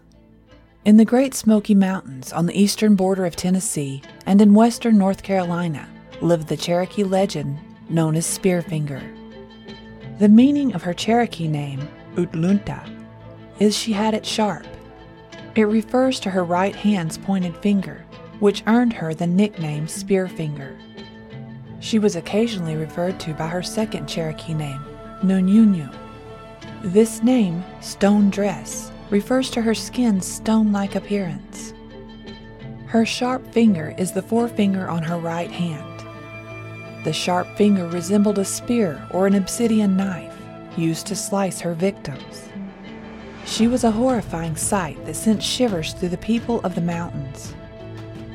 In 0.85 0.97
the 0.97 1.05
Great 1.05 1.33
Smoky 1.33 1.75
Mountains 1.75 2.33
on 2.33 2.45
the 2.45 2.59
eastern 2.59 2.95
border 2.95 3.25
of 3.25 3.35
Tennessee 3.35 4.01
and 4.25 4.41
in 4.41 4.53
western 4.53 4.97
North 4.97 5.23
Carolina 5.23 5.87
lived 6.21 6.47
the 6.47 6.57
Cherokee 6.57 7.03
legend 7.03 7.59
known 7.89 8.15
as 8.15 8.25
Spearfinger. 8.25 9.03
The 10.19 10.29
meaning 10.29 10.73
of 10.73 10.83
her 10.83 10.93
Cherokee 10.93 11.47
name, 11.47 11.87
Utlunta, 12.15 12.89
is 13.59 13.77
she 13.77 13.91
had 13.91 14.13
it 14.13 14.25
sharp 14.25 14.65
it 15.59 15.63
refers 15.63 16.19
to 16.21 16.29
her 16.29 16.43
right 16.45 16.75
hand's 16.75 17.17
pointed 17.17 17.57
finger, 17.57 18.05
which 18.39 18.63
earned 18.67 18.93
her 18.93 19.13
the 19.13 19.27
nickname 19.27 19.87
Spearfinger. 19.87 20.77
She 21.79 21.99
was 21.99 22.15
occasionally 22.15 22.75
referred 22.75 23.19
to 23.21 23.33
by 23.33 23.47
her 23.47 23.63
second 23.63 24.07
Cherokee 24.07 24.53
name, 24.53 24.83
Nunyunyu. 25.23 25.93
This 26.83 27.23
name, 27.23 27.63
Stone 27.81 28.29
Dress, 28.29 28.91
refers 29.09 29.49
to 29.51 29.61
her 29.61 29.73
skin's 29.73 30.25
stone 30.25 30.71
like 30.71 30.95
appearance. 30.95 31.73
Her 32.87 33.05
sharp 33.05 33.45
finger 33.53 33.93
is 33.97 34.11
the 34.11 34.21
forefinger 34.21 34.89
on 34.89 35.03
her 35.03 35.17
right 35.17 35.51
hand. 35.51 35.85
The 37.05 37.13
sharp 37.13 37.47
finger 37.55 37.87
resembled 37.87 38.39
a 38.39 38.45
spear 38.45 39.01
or 39.11 39.25
an 39.25 39.35
obsidian 39.35 39.95
knife 39.95 40.35
used 40.77 41.07
to 41.07 41.15
slice 41.15 41.59
her 41.61 41.73
victims. 41.73 42.49
She 43.45 43.67
was 43.67 43.83
a 43.83 43.91
horrifying 43.91 44.55
sight 44.55 45.03
that 45.05 45.15
sent 45.15 45.41
shivers 45.41 45.93
through 45.93 46.09
the 46.09 46.17
people 46.17 46.59
of 46.61 46.75
the 46.75 46.81
mountains. 46.81 47.53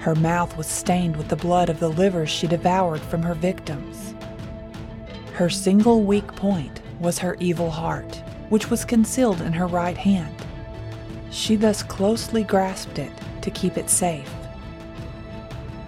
Her 0.04 0.14
mouth 0.14 0.58
was 0.58 0.66
stained 0.66 1.16
with 1.16 1.28
the 1.28 1.36
blood 1.36 1.70
of 1.70 1.80
the 1.80 1.88
livers 1.88 2.28
she 2.28 2.46
devoured 2.46 3.00
from 3.00 3.22
her 3.22 3.32
victims. 3.32 4.14
Her 5.32 5.48
single 5.48 6.02
weak 6.02 6.26
point 6.36 6.82
was 7.00 7.18
her 7.20 7.38
evil 7.40 7.70
heart, 7.70 8.22
which 8.50 8.68
was 8.68 8.84
concealed 8.84 9.40
in 9.40 9.54
her 9.54 9.66
right 9.66 9.96
hand. 9.96 10.36
She 11.30 11.56
thus 11.56 11.82
closely 11.82 12.44
grasped 12.44 12.98
it 12.98 13.12
to 13.40 13.50
keep 13.50 13.78
it 13.78 13.88
safe. 13.88 14.30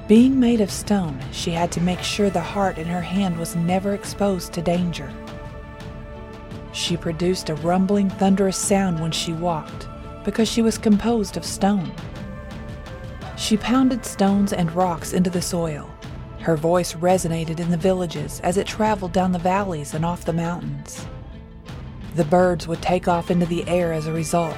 Being 0.09 0.41
made 0.41 0.63
of 0.63 0.71
stone, 0.71 1.21
she 1.31 1.51
had 1.51 1.71
to 1.73 1.83
make 1.83 2.01
sure 2.01 2.31
the 2.31 2.41
heart 2.41 2.79
in 2.79 2.87
her 2.87 3.03
hand 3.03 3.37
was 3.37 3.55
never 3.55 3.93
exposed 3.93 4.55
to 4.55 4.63
danger. 4.63 5.13
She 6.73 6.97
produced 6.97 7.51
a 7.51 7.55
rumbling, 7.57 8.09
thunderous 8.09 8.57
sound 8.57 8.99
when 8.99 9.13
she 9.13 9.35
walked, 9.35 9.89
because 10.25 10.49
she 10.49 10.63
was 10.63 10.79
composed 10.79 11.37
of 11.37 11.45
stone. 11.45 11.93
She 13.37 13.57
pounded 13.57 14.05
stones 14.05 14.53
and 14.53 14.73
rocks 14.73 15.13
into 15.13 15.31
the 15.31 15.43
soil. 15.43 15.91
Her 16.41 16.57
voice 16.57 16.95
resonated 16.95 17.61
in 17.61 17.71
the 17.71 17.77
villages 17.77 18.41
as 18.41 18.57
it 18.57 18.67
traveled 18.67 19.13
down 19.13 19.33
the 19.33 19.39
valleys 19.39 19.95
and 19.95 20.05
off 20.05 20.25
the 20.25 20.33
mountains. 20.33 21.07
The 22.15 22.25
birds 22.25 22.67
would 22.67 22.81
take 22.81 23.09
off 23.09 23.31
into 23.31 23.47
the 23.47 23.69
air 23.69 23.93
as 23.93 24.07
a 24.07 24.13
result. 24.13 24.57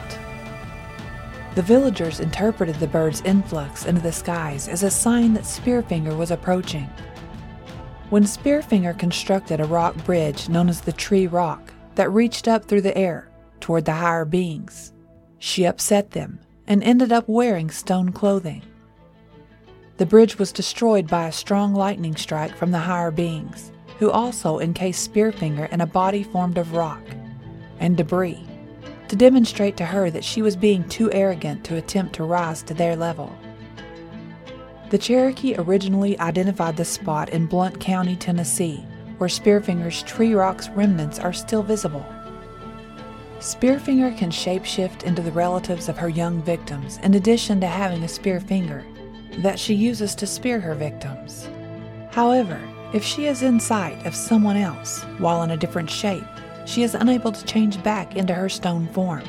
The 1.56 1.62
villagers 1.62 2.20
interpreted 2.20 2.76
the 2.76 2.86
bird's 2.86 3.20
influx 3.22 3.84
into 3.84 4.00
the 4.00 4.12
skies 4.12 4.68
as 4.68 4.84
a 4.84 4.90
sign 4.90 5.34
that 5.34 5.42
Spearfinger 5.42 6.16
was 6.16 6.30
approaching. 6.30 6.88
When 8.10 8.22
Spearfinger 8.22 8.96
constructed 8.96 9.60
a 9.60 9.64
rock 9.64 9.96
bridge 10.04 10.48
known 10.48 10.68
as 10.68 10.80
the 10.80 10.92
Tree 10.92 11.26
Rock, 11.26 11.72
that 11.96 12.12
reached 12.12 12.46
up 12.46 12.66
through 12.66 12.82
the 12.82 12.96
air 12.96 13.28
toward 13.58 13.84
the 13.84 13.92
higher 13.92 14.24
beings. 14.24 14.92
She 15.40 15.64
upset 15.64 16.12
them 16.12 16.38
and 16.68 16.84
ended 16.84 17.10
up 17.10 17.24
wearing 17.26 17.70
stone 17.70 18.12
clothing. 18.12 18.62
The 19.96 20.06
bridge 20.06 20.38
was 20.38 20.52
destroyed 20.52 21.08
by 21.08 21.26
a 21.26 21.32
strong 21.32 21.74
lightning 21.74 22.14
strike 22.14 22.54
from 22.54 22.70
the 22.70 22.78
higher 22.78 23.10
beings, 23.10 23.72
who 23.98 24.10
also 24.10 24.60
encased 24.60 25.12
Spearfinger 25.12 25.68
in 25.72 25.80
a 25.80 25.86
body 25.86 26.22
formed 26.22 26.56
of 26.56 26.74
rock 26.74 27.02
and 27.80 27.96
debris 27.96 28.46
to 29.08 29.16
demonstrate 29.16 29.76
to 29.78 29.86
her 29.86 30.10
that 30.10 30.22
she 30.22 30.42
was 30.42 30.54
being 30.54 30.86
too 30.88 31.10
arrogant 31.12 31.64
to 31.64 31.76
attempt 31.76 32.14
to 32.14 32.24
rise 32.24 32.62
to 32.62 32.74
their 32.74 32.94
level. 32.94 33.34
The 34.90 34.98
Cherokee 34.98 35.54
originally 35.56 36.18
identified 36.18 36.76
the 36.76 36.84
spot 36.84 37.30
in 37.30 37.46
Blount 37.46 37.80
County, 37.80 38.16
Tennessee, 38.16 38.84
where 39.16 39.28
Spearfinger's 39.28 40.02
tree 40.02 40.34
rock's 40.34 40.68
remnants 40.70 41.18
are 41.18 41.32
still 41.32 41.62
visible. 41.62 42.06
Spearfinger 43.38 44.16
can 44.18 44.30
shapeshift 44.30 45.04
into 45.04 45.22
the 45.22 45.30
relatives 45.30 45.88
of 45.88 45.96
her 45.96 46.08
young 46.08 46.42
victims 46.42 46.98
in 47.04 47.14
addition 47.14 47.60
to 47.60 47.66
having 47.68 48.02
a 48.02 48.08
spear 48.08 48.40
finger 48.40 48.84
that 49.38 49.58
she 49.58 49.74
uses 49.74 50.14
to 50.16 50.26
spear 50.26 50.58
her 50.58 50.74
victims. 50.74 51.48
However, 52.10 52.60
If 52.90 53.04
she 53.04 53.26
is 53.26 53.42
in 53.42 53.60
sight 53.60 54.06
of 54.06 54.14
someone 54.14 54.56
else 54.56 55.02
while 55.18 55.42
in 55.42 55.50
a 55.50 55.58
different 55.58 55.90
shape, 55.90 56.24
she 56.64 56.82
is 56.82 56.94
unable 56.94 57.30
to 57.32 57.44
change 57.44 57.82
back 57.82 58.16
into 58.16 58.32
her 58.32 58.48
stone 58.48 58.86
form. 58.88 59.24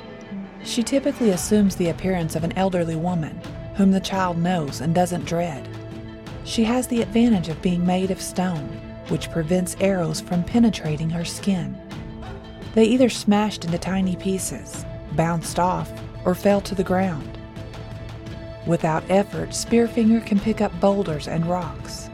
She 0.63 0.81
typically 0.81 1.31
assumes 1.31 1.75
the 1.75 1.89
appearance 1.89 2.37
of 2.37 2.45
an 2.45 2.53
elderly 2.57 2.95
woman 2.95 3.37
whom 3.75 3.91
the 3.91 3.99
child 3.99 4.37
knows 4.37 4.79
and 4.79 4.95
doesn't 4.95 5.25
dread. 5.25 5.67
She 6.45 6.63
has 6.63 6.87
the 6.87 7.01
advantage 7.01 7.49
of 7.49 7.61
being 7.61 7.85
made 7.85 8.11
of 8.11 8.21
stone, 8.21 8.69
which 9.09 9.29
prevents 9.29 9.75
arrows 9.81 10.21
from 10.21 10.45
penetrating 10.45 11.09
her 11.09 11.25
skin. 11.25 11.77
They 12.73 12.85
either 12.85 13.09
smashed 13.09 13.65
into 13.65 13.77
tiny 13.77 14.15
pieces, 14.15 14.85
bounced 15.13 15.59
off, 15.59 15.91
or 16.25 16.35
fell 16.35 16.61
to 16.61 16.75
the 16.75 16.83
ground. 16.83 17.37
Without 18.65 19.03
effort, 19.09 19.49
Spearfinger 19.49 20.25
can 20.25 20.39
pick 20.39 20.61
up 20.61 20.79
boulders 20.79 21.27
and 21.27 21.45
rocks. 21.45 22.09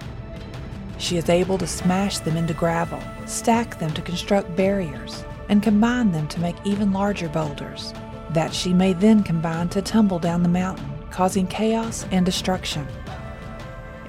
She 0.98 1.18
is 1.18 1.30
able 1.30 1.58
to 1.58 1.68
smash 1.68 2.20
them 2.20 2.38
into 2.38 2.54
gravel, 2.54 3.02
stack 3.26 3.80
them 3.80 3.92
to 3.94 4.02
construct 4.02 4.56
barriers, 4.56 5.26
and 5.50 5.62
combine 5.62 6.12
them 6.12 6.28
to 6.30 6.40
make 6.40 6.56
even 6.64 6.94
larger 6.94 7.30
boulders 7.30 7.94
that 8.32 8.54
she 8.54 8.74
may 8.74 8.94
then 8.94 9.24
combine 9.24 9.70
to 9.70 9.82
tumble 9.82 10.20
down 10.20 10.44
the 10.44 10.50
mountain, 10.50 10.86
causing 11.10 11.48
chaos 11.48 12.06
and 12.12 12.26
destruction. 12.26 12.86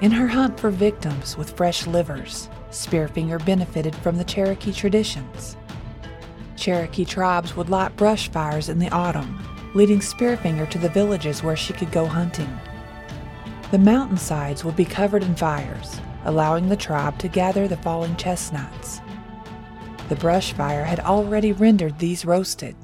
In 0.01 0.11
her 0.11 0.27
hunt 0.27 0.59
for 0.59 0.69
victims 0.69 1.37
with 1.37 1.55
fresh 1.55 1.87
livers, 1.87 2.49
Spearfinger 2.69 3.43
benefited 3.45 3.95
from 3.95 4.17
the 4.17 4.23
Cherokee 4.23 4.73
traditions. 4.73 5.55
Cherokee 6.57 7.05
tribes 7.05 7.55
would 7.55 7.69
light 7.69 7.95
brush 7.95 8.29
fires 8.29 8.67
in 8.67 8.79
the 8.79 8.89
autumn, 8.89 9.39
leading 9.73 9.99
Spearfinger 9.99 10.69
to 10.71 10.77
the 10.77 10.89
villages 10.89 11.43
where 11.43 11.55
she 11.55 11.71
could 11.71 11.91
go 11.91 12.05
hunting. 12.05 12.59
The 13.71 13.77
mountainsides 13.77 14.63
would 14.63 14.75
be 14.75 14.85
covered 14.85 15.23
in 15.23 15.35
fires, 15.35 16.01
allowing 16.25 16.67
the 16.67 16.75
tribe 16.75 17.17
to 17.19 17.27
gather 17.27 17.67
the 17.67 17.77
falling 17.77 18.15
chestnuts. 18.15 19.01
The 20.09 20.15
brush 20.15 20.53
fire 20.53 20.83
had 20.83 20.99
already 21.01 21.51
rendered 21.51 21.99
these 21.99 22.25
roasted. 22.25 22.75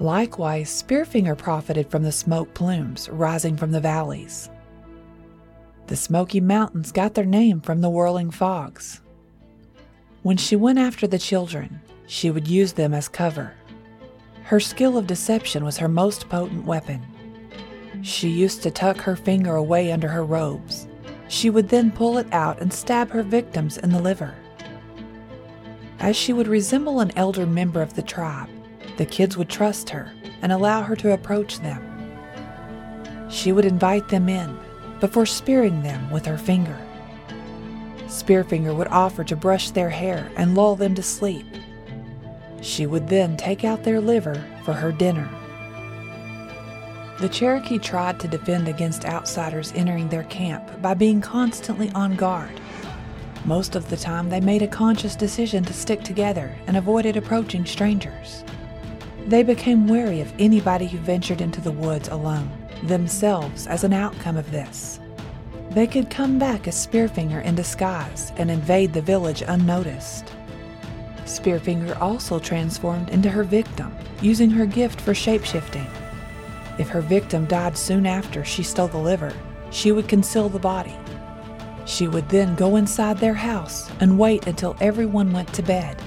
Likewise, 0.00 0.82
Spearfinger 0.82 1.36
profited 1.36 1.90
from 1.90 2.02
the 2.02 2.12
smoke 2.12 2.54
plumes 2.54 3.08
rising 3.10 3.56
from 3.56 3.72
the 3.72 3.80
valleys. 3.80 4.48
The 5.88 5.96
Smoky 5.96 6.40
Mountains 6.40 6.90
got 6.90 7.14
their 7.14 7.26
name 7.26 7.60
from 7.60 7.82
the 7.82 7.90
whirling 7.90 8.30
fogs. 8.30 9.00
When 10.22 10.38
she 10.38 10.56
went 10.56 10.78
after 10.78 11.06
the 11.06 11.18
children, 11.18 11.81
she 12.06 12.30
would 12.30 12.48
use 12.48 12.72
them 12.72 12.94
as 12.94 13.08
cover. 13.08 13.54
Her 14.44 14.60
skill 14.60 14.98
of 14.98 15.06
deception 15.06 15.64
was 15.64 15.78
her 15.78 15.88
most 15.88 16.28
potent 16.28 16.64
weapon. 16.64 17.00
She 18.02 18.28
used 18.28 18.62
to 18.62 18.70
tuck 18.70 18.98
her 18.98 19.16
finger 19.16 19.54
away 19.54 19.92
under 19.92 20.08
her 20.08 20.24
robes. 20.24 20.88
She 21.28 21.48
would 21.48 21.68
then 21.68 21.90
pull 21.90 22.18
it 22.18 22.26
out 22.32 22.60
and 22.60 22.72
stab 22.72 23.10
her 23.10 23.22
victims 23.22 23.78
in 23.78 23.90
the 23.90 24.00
liver. 24.00 24.34
As 25.98 26.16
she 26.16 26.32
would 26.32 26.48
resemble 26.48 27.00
an 27.00 27.12
elder 27.16 27.46
member 27.46 27.80
of 27.80 27.94
the 27.94 28.02
tribe, 28.02 28.48
the 28.96 29.06
kids 29.06 29.36
would 29.36 29.48
trust 29.48 29.88
her 29.90 30.12
and 30.42 30.50
allow 30.50 30.82
her 30.82 30.96
to 30.96 31.12
approach 31.12 31.60
them. 31.60 31.82
She 33.30 33.52
would 33.52 33.64
invite 33.64 34.08
them 34.08 34.28
in 34.28 34.58
before 35.00 35.26
spearing 35.26 35.82
them 35.82 36.10
with 36.10 36.26
her 36.26 36.36
finger. 36.36 36.78
Spearfinger 38.06 38.76
would 38.76 38.88
offer 38.88 39.24
to 39.24 39.36
brush 39.36 39.70
their 39.70 39.88
hair 39.88 40.30
and 40.36 40.54
lull 40.54 40.76
them 40.76 40.94
to 40.96 41.02
sleep. 41.02 41.46
She 42.62 42.86
would 42.86 43.08
then 43.08 43.36
take 43.36 43.64
out 43.64 43.82
their 43.82 44.00
liver 44.00 44.42
for 44.64 44.72
her 44.72 44.92
dinner. 44.92 45.28
The 47.18 47.28
Cherokee 47.28 47.78
tried 47.78 48.18
to 48.20 48.28
defend 48.28 48.68
against 48.68 49.04
outsiders 49.04 49.72
entering 49.76 50.08
their 50.08 50.24
camp 50.24 50.80
by 50.80 50.94
being 50.94 51.20
constantly 51.20 51.90
on 51.90 52.16
guard. 52.16 52.60
Most 53.44 53.74
of 53.74 53.90
the 53.90 53.96
time, 53.96 54.28
they 54.28 54.40
made 54.40 54.62
a 54.62 54.68
conscious 54.68 55.16
decision 55.16 55.64
to 55.64 55.72
stick 55.72 56.02
together 56.02 56.54
and 56.66 56.76
avoided 56.76 57.16
approaching 57.16 57.66
strangers. 57.66 58.44
They 59.26 59.42
became 59.42 59.88
wary 59.88 60.20
of 60.20 60.32
anybody 60.38 60.86
who 60.86 60.98
ventured 60.98 61.40
into 61.40 61.60
the 61.60 61.72
woods 61.72 62.08
alone, 62.08 62.50
themselves 62.84 63.66
as 63.66 63.84
an 63.84 63.92
outcome 63.92 64.36
of 64.36 64.50
this. 64.50 65.00
They 65.70 65.86
could 65.86 66.10
come 66.10 66.38
back 66.38 66.68
as 66.68 66.86
Spearfinger 66.86 67.44
in 67.44 67.54
disguise 67.54 68.32
and 68.36 68.50
invade 68.50 68.92
the 68.92 69.02
village 69.02 69.42
unnoticed. 69.46 70.31
Spearfinger 71.24 72.00
also 72.00 72.38
transformed 72.38 73.08
into 73.10 73.30
her 73.30 73.44
victim, 73.44 73.94
using 74.20 74.50
her 74.50 74.66
gift 74.66 75.00
for 75.00 75.12
shapeshifting. 75.12 75.88
If 76.78 76.88
her 76.88 77.00
victim 77.00 77.46
died 77.46 77.76
soon 77.76 78.06
after 78.06 78.44
she 78.44 78.62
stole 78.62 78.88
the 78.88 78.98
liver, 78.98 79.32
she 79.70 79.92
would 79.92 80.08
conceal 80.08 80.48
the 80.48 80.58
body. 80.58 80.96
She 81.84 82.08
would 82.08 82.28
then 82.28 82.54
go 82.54 82.76
inside 82.76 83.18
their 83.18 83.34
house 83.34 83.90
and 84.00 84.18
wait 84.18 84.46
until 84.46 84.76
everyone 84.80 85.32
went 85.32 85.52
to 85.54 85.62
bed. 85.62 86.00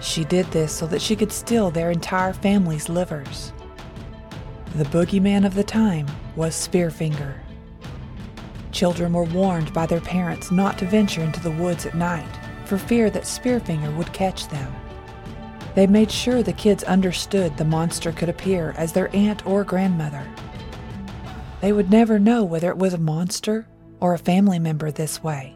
She 0.00 0.24
did 0.24 0.46
this 0.46 0.72
so 0.72 0.86
that 0.86 1.02
she 1.02 1.16
could 1.16 1.32
steal 1.32 1.70
their 1.70 1.90
entire 1.90 2.32
family's 2.32 2.88
livers. 2.88 3.52
The 4.76 4.84
boogeyman 4.84 5.46
of 5.46 5.54
the 5.54 5.64
time 5.64 6.06
was 6.36 6.54
Spearfinger. 6.54 7.34
Children 8.70 9.12
were 9.12 9.24
warned 9.24 9.72
by 9.72 9.86
their 9.86 10.00
parents 10.00 10.50
not 10.50 10.78
to 10.78 10.86
venture 10.86 11.22
into 11.22 11.40
the 11.40 11.50
woods 11.50 11.84
at 11.84 11.94
night 11.94 12.47
for 12.68 12.78
fear 12.78 13.08
that 13.10 13.22
Spearfinger 13.24 13.96
would 13.96 14.12
catch 14.12 14.46
them. 14.48 14.72
They 15.74 15.86
made 15.86 16.10
sure 16.10 16.42
the 16.42 16.52
kids 16.52 16.84
understood 16.84 17.56
the 17.56 17.64
monster 17.64 18.12
could 18.12 18.28
appear 18.28 18.74
as 18.76 18.92
their 18.92 19.14
aunt 19.16 19.46
or 19.46 19.64
grandmother. 19.64 20.26
They 21.60 21.72
would 21.72 21.90
never 21.90 22.18
know 22.18 22.44
whether 22.44 22.68
it 22.70 22.78
was 22.78 22.94
a 22.94 22.98
monster 22.98 23.66
or 24.00 24.14
a 24.14 24.18
family 24.18 24.58
member 24.58 24.90
this 24.90 25.22
way. 25.22 25.54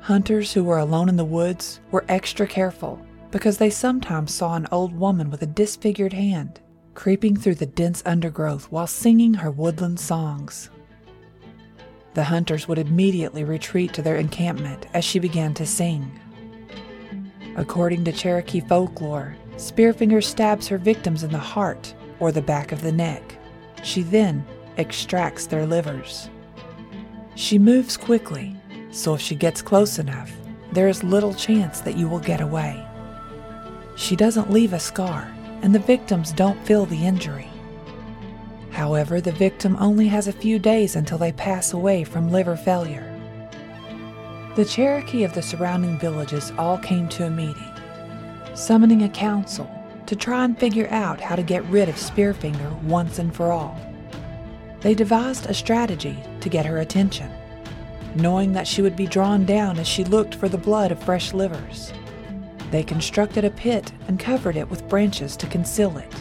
Hunters 0.00 0.52
who 0.52 0.64
were 0.64 0.78
alone 0.78 1.08
in 1.08 1.16
the 1.16 1.24
woods 1.24 1.80
were 1.90 2.04
extra 2.08 2.46
careful 2.46 3.00
because 3.30 3.58
they 3.58 3.70
sometimes 3.70 4.34
saw 4.34 4.54
an 4.54 4.66
old 4.72 4.98
woman 4.98 5.30
with 5.30 5.42
a 5.42 5.46
disfigured 5.46 6.12
hand 6.12 6.60
creeping 6.98 7.36
through 7.36 7.54
the 7.54 7.64
dense 7.64 8.02
undergrowth 8.04 8.72
while 8.72 8.88
singing 8.88 9.32
her 9.32 9.52
woodland 9.52 10.00
songs. 10.00 10.68
The 12.18 12.24
hunters 12.24 12.66
would 12.66 12.80
immediately 12.80 13.44
retreat 13.44 13.92
to 13.92 14.02
their 14.02 14.16
encampment 14.16 14.86
as 14.92 15.04
she 15.04 15.20
began 15.20 15.54
to 15.54 15.64
sing. 15.64 16.18
According 17.54 18.02
to 18.06 18.12
Cherokee 18.12 18.58
folklore, 18.58 19.36
Spearfinger 19.54 20.24
stabs 20.24 20.66
her 20.66 20.78
victims 20.78 21.22
in 21.22 21.30
the 21.30 21.38
heart 21.38 21.94
or 22.18 22.32
the 22.32 22.42
back 22.42 22.72
of 22.72 22.82
the 22.82 22.90
neck. 22.90 23.38
She 23.84 24.02
then 24.02 24.44
extracts 24.78 25.46
their 25.46 25.64
livers. 25.64 26.28
She 27.36 27.56
moves 27.56 27.96
quickly, 27.96 28.56
so 28.90 29.14
if 29.14 29.20
she 29.20 29.36
gets 29.36 29.62
close 29.62 30.00
enough, 30.00 30.32
there 30.72 30.88
is 30.88 31.04
little 31.04 31.34
chance 31.34 31.82
that 31.82 31.96
you 31.96 32.08
will 32.08 32.18
get 32.18 32.40
away. 32.40 32.84
She 33.94 34.16
doesn't 34.16 34.50
leave 34.50 34.72
a 34.72 34.80
scar, 34.80 35.32
and 35.62 35.72
the 35.72 35.78
victims 35.78 36.32
don't 36.32 36.66
feel 36.66 36.84
the 36.84 37.06
injury. 37.06 37.48
However, 38.78 39.20
the 39.20 39.32
victim 39.32 39.76
only 39.80 40.06
has 40.06 40.28
a 40.28 40.32
few 40.32 40.60
days 40.60 40.94
until 40.94 41.18
they 41.18 41.32
pass 41.32 41.72
away 41.72 42.04
from 42.04 42.30
liver 42.30 42.54
failure. 42.54 43.12
The 44.54 44.64
Cherokee 44.64 45.24
of 45.24 45.34
the 45.34 45.42
surrounding 45.42 45.98
villages 45.98 46.52
all 46.56 46.78
came 46.78 47.08
to 47.08 47.26
a 47.26 47.30
meeting, 47.30 47.72
summoning 48.54 49.02
a 49.02 49.08
council 49.08 49.68
to 50.06 50.14
try 50.14 50.44
and 50.44 50.56
figure 50.56 50.86
out 50.92 51.20
how 51.20 51.34
to 51.34 51.42
get 51.42 51.64
rid 51.64 51.88
of 51.88 51.96
Spearfinger 51.96 52.80
once 52.84 53.18
and 53.18 53.34
for 53.34 53.50
all. 53.50 53.76
They 54.80 54.94
devised 54.94 55.46
a 55.46 55.54
strategy 55.54 56.16
to 56.40 56.48
get 56.48 56.64
her 56.64 56.78
attention, 56.78 57.32
knowing 58.14 58.52
that 58.52 58.68
she 58.68 58.80
would 58.80 58.94
be 58.94 59.08
drawn 59.08 59.44
down 59.44 59.80
as 59.80 59.88
she 59.88 60.04
looked 60.04 60.36
for 60.36 60.48
the 60.48 60.56
blood 60.56 60.92
of 60.92 61.02
fresh 61.02 61.34
livers. 61.34 61.92
They 62.70 62.84
constructed 62.84 63.44
a 63.44 63.50
pit 63.50 63.90
and 64.06 64.20
covered 64.20 64.54
it 64.54 64.70
with 64.70 64.88
branches 64.88 65.36
to 65.38 65.48
conceal 65.48 65.98
it, 65.98 66.14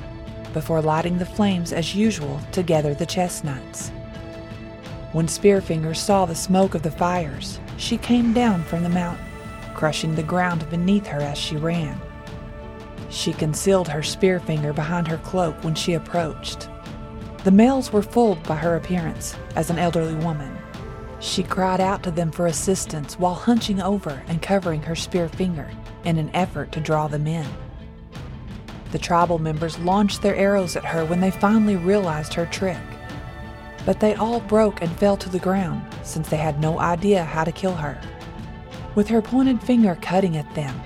before 0.58 0.82
lighting 0.82 1.20
the 1.20 1.26
flames 1.26 1.72
as 1.72 1.94
usual 1.94 2.42
to 2.52 2.64
gather 2.64 2.96
the 2.96 3.06
chestnuts. 3.06 3.90
When 5.12 5.28
Spearfinger 5.28 5.96
saw 5.96 6.26
the 6.26 6.34
smoke 6.34 6.74
of 6.74 6.82
the 6.82 6.90
fires, 6.90 7.60
she 7.78 7.96
came 7.96 8.34
down 8.34 8.64
from 8.64 8.82
the 8.82 8.90
mountain, 8.90 9.24
crushing 9.76 10.16
the 10.16 10.24
ground 10.24 10.68
beneath 10.72 11.06
her 11.06 11.20
as 11.20 11.38
she 11.38 11.58
ran. 11.58 12.02
She 13.12 13.34
concealed 13.34 13.88
her 13.88 14.02
Spearfinger 14.02 14.74
behind 14.74 15.08
her 15.08 15.20
cloak 15.20 15.64
when 15.64 15.76
she 15.76 15.94
approached. 15.94 16.70
The 17.44 17.52
males 17.52 17.94
were 17.94 18.02
fooled 18.02 18.42
by 18.42 18.56
her 18.56 18.78
appearance 18.78 19.36
as 19.56 19.70
an 19.70 19.78
elderly 19.78 20.16
woman. 20.16 20.58
She 21.20 21.44
cried 21.44 21.80
out 21.80 22.02
to 22.02 22.10
them 22.10 22.32
for 22.32 22.48
assistance 22.48 23.20
while 23.20 23.36
hunching 23.36 23.80
over 23.80 24.24
and 24.28 24.42
covering 24.42 24.82
her 24.82 24.96
Spearfinger 24.96 25.70
in 26.04 26.18
an 26.18 26.32
effort 26.34 26.72
to 26.72 26.80
draw 26.80 27.08
them 27.08 27.28
in. 27.28 27.46
The 28.92 29.00
tribal 29.00 29.40
members 29.40 29.78
launched 29.80 30.22
their 30.22 30.36
arrows 30.36 30.76
at 30.76 30.86
her 30.86 31.06
when 31.06 31.20
they 31.20 31.32
finally 31.32 31.76
realized 31.76 32.34
her 32.34 32.46
trick. 32.46 32.78
But 33.86 34.00
they 34.00 34.16
all 34.16 34.40
broke 34.42 34.82
and 34.82 34.92
fell 34.98 35.18
to 35.18 35.30
the 35.30 35.40
ground 35.40 35.86
since 36.04 36.30
they 36.30 36.38
had 36.38 36.60
no 36.60 36.80
idea 36.80 37.24
how 37.24 37.44
to 37.44 37.52
kill 37.52 37.76
her. 37.76 38.00
With 38.96 39.08
her 39.10 39.22
pointed 39.22 39.62
finger 39.62 39.98
cutting 40.02 40.38
at 40.38 40.56
them, 40.56 40.80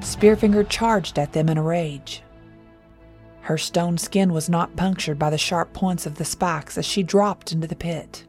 Spearfinger 0.00 0.68
charged 0.68 1.18
at 1.18 1.32
them 1.32 1.48
in 1.48 1.58
a 1.58 1.62
rage. 1.62 2.22
Her 3.42 3.58
stone 3.58 3.98
skin 3.98 4.32
was 4.32 4.48
not 4.48 4.76
punctured 4.76 5.18
by 5.18 5.30
the 5.30 5.38
sharp 5.38 5.72
points 5.72 6.06
of 6.06 6.14
the 6.16 6.24
spikes 6.24 6.78
as 6.78 6.86
she 6.86 7.02
dropped 7.02 7.52
into 7.52 7.66
the 7.66 7.76
pit. 7.76 8.24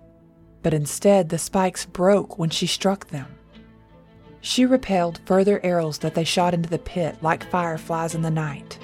but 0.64 0.74
instead 0.74 1.30
the 1.30 1.38
spikes 1.38 1.86
broke 1.86 2.38
when 2.38 2.50
she 2.50 2.68
struck 2.68 3.08
them. 3.08 3.28
She 4.42 4.66
repelled 4.66 5.22
further 5.26 5.60
arrows 5.64 6.00
that 6.00 6.16
they 6.16 6.24
shot 6.24 6.54
into 6.54 6.70
the 6.70 6.80
pit 6.80 7.18
like 7.22 7.50
fireflies 7.50 8.16
in 8.16 8.22
the 8.22 8.32
night. 8.32 8.80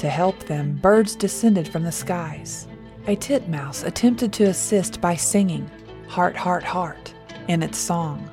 To 0.00 0.08
help 0.08 0.44
them, 0.44 0.78
birds 0.80 1.14
descended 1.14 1.68
from 1.68 1.82
the 1.82 1.92
skies. 1.92 2.66
A 3.06 3.16
titmouse 3.16 3.82
attempted 3.82 4.32
to 4.32 4.44
assist 4.44 4.98
by 4.98 5.14
singing, 5.14 5.70
Heart, 6.08 6.36
Heart, 6.36 6.64
Heart, 6.64 7.12
in 7.48 7.62
its 7.62 7.76
song. 7.76 8.30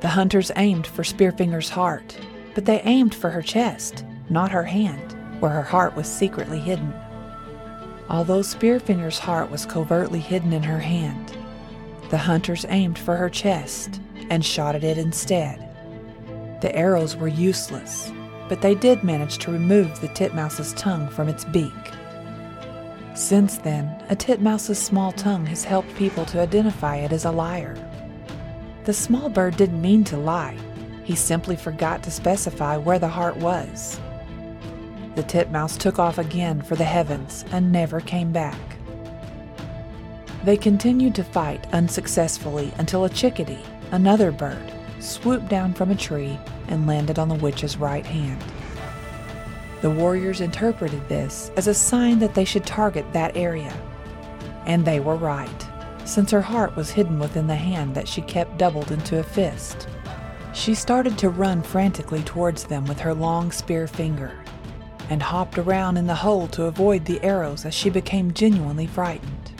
The 0.00 0.08
hunters 0.08 0.50
aimed 0.56 0.86
for 0.86 1.04
Spearfinger's 1.04 1.68
heart, 1.68 2.18
but 2.54 2.64
they 2.64 2.80
aimed 2.80 3.14
for 3.14 3.28
her 3.28 3.42
chest, 3.42 4.06
not 4.30 4.50
her 4.52 4.62
hand, 4.62 5.14
where 5.38 5.50
her 5.50 5.60
heart 5.60 5.94
was 5.96 6.06
secretly 6.06 6.60
hidden. 6.60 6.94
Although 8.08 8.40
Spearfinger's 8.40 9.18
heart 9.18 9.50
was 9.50 9.66
covertly 9.66 10.20
hidden 10.20 10.54
in 10.54 10.62
her 10.62 10.80
hand, 10.80 11.36
the 12.08 12.16
hunters 12.16 12.64
aimed 12.70 12.98
for 12.98 13.16
her 13.16 13.28
chest 13.28 14.00
and 14.30 14.42
shot 14.42 14.74
at 14.74 14.82
it 14.82 14.96
instead. 14.96 15.58
The 16.62 16.74
arrows 16.74 17.16
were 17.16 17.28
useless, 17.28 18.10
but 18.48 18.60
they 18.60 18.74
did 18.74 19.02
manage 19.04 19.38
to 19.38 19.52
remove 19.52 20.00
the 20.00 20.08
titmouse's 20.08 20.72
tongue 20.74 21.08
from 21.08 21.28
its 21.28 21.44
beak. 21.44 21.72
Since 23.14 23.58
then, 23.58 23.86
a 24.10 24.16
titmouse's 24.16 24.78
small 24.78 25.12
tongue 25.12 25.46
has 25.46 25.64
helped 25.64 25.94
people 25.94 26.24
to 26.26 26.40
identify 26.40 26.96
it 26.96 27.12
as 27.12 27.24
a 27.24 27.30
liar. 27.30 27.76
The 28.84 28.92
small 28.92 29.28
bird 29.28 29.56
didn't 29.56 29.80
mean 29.80 30.04
to 30.04 30.16
lie, 30.16 30.58
he 31.04 31.14
simply 31.14 31.54
forgot 31.54 32.02
to 32.02 32.10
specify 32.10 32.76
where 32.76 32.98
the 32.98 33.08
heart 33.08 33.36
was. 33.36 34.00
The 35.14 35.22
titmouse 35.22 35.76
took 35.76 35.98
off 35.98 36.18
again 36.18 36.60
for 36.62 36.74
the 36.74 36.84
heavens 36.84 37.44
and 37.52 37.70
never 37.70 38.00
came 38.00 38.32
back. 38.32 38.58
They 40.44 40.56
continued 40.56 41.14
to 41.14 41.24
fight 41.24 41.66
unsuccessfully 41.72 42.72
until 42.78 43.04
a 43.04 43.10
chickadee, 43.10 43.62
another 43.92 44.32
bird, 44.32 44.72
swooped 44.98 45.48
down 45.48 45.72
from 45.72 45.90
a 45.90 45.94
tree 45.94 46.38
and 46.68 46.86
landed 46.86 47.18
on 47.18 47.28
the 47.28 47.34
witch's 47.34 47.76
right 47.76 48.06
hand. 48.06 48.42
The 49.82 49.90
warriors 49.90 50.40
interpreted 50.40 51.08
this 51.08 51.50
as 51.56 51.66
a 51.66 51.74
sign 51.74 52.18
that 52.20 52.34
they 52.34 52.44
should 52.44 52.64
target 52.64 53.04
that 53.12 53.36
area. 53.36 53.72
And 54.66 54.84
they 54.84 54.98
were 54.98 55.16
right, 55.16 55.68
since 56.06 56.30
her 56.30 56.40
heart 56.40 56.74
was 56.74 56.90
hidden 56.90 57.18
within 57.18 57.46
the 57.46 57.54
hand 57.54 57.94
that 57.94 58.08
she 58.08 58.22
kept 58.22 58.56
doubled 58.56 58.92
into 58.92 59.18
a 59.18 59.22
fist. 59.22 59.88
She 60.54 60.74
started 60.74 61.18
to 61.18 61.28
run 61.28 61.62
frantically 61.62 62.22
towards 62.22 62.64
them 62.64 62.86
with 62.86 63.00
her 63.00 63.12
long 63.12 63.52
spear 63.52 63.86
finger, 63.86 64.32
and 65.10 65.22
hopped 65.22 65.58
around 65.58 65.96
in 65.98 66.06
the 66.06 66.14
hole 66.14 66.46
to 66.48 66.64
avoid 66.64 67.04
the 67.04 67.22
arrows 67.22 67.66
as 67.66 67.74
she 67.74 67.90
became 67.90 68.32
genuinely 68.32 68.86
frightened. 68.86 69.52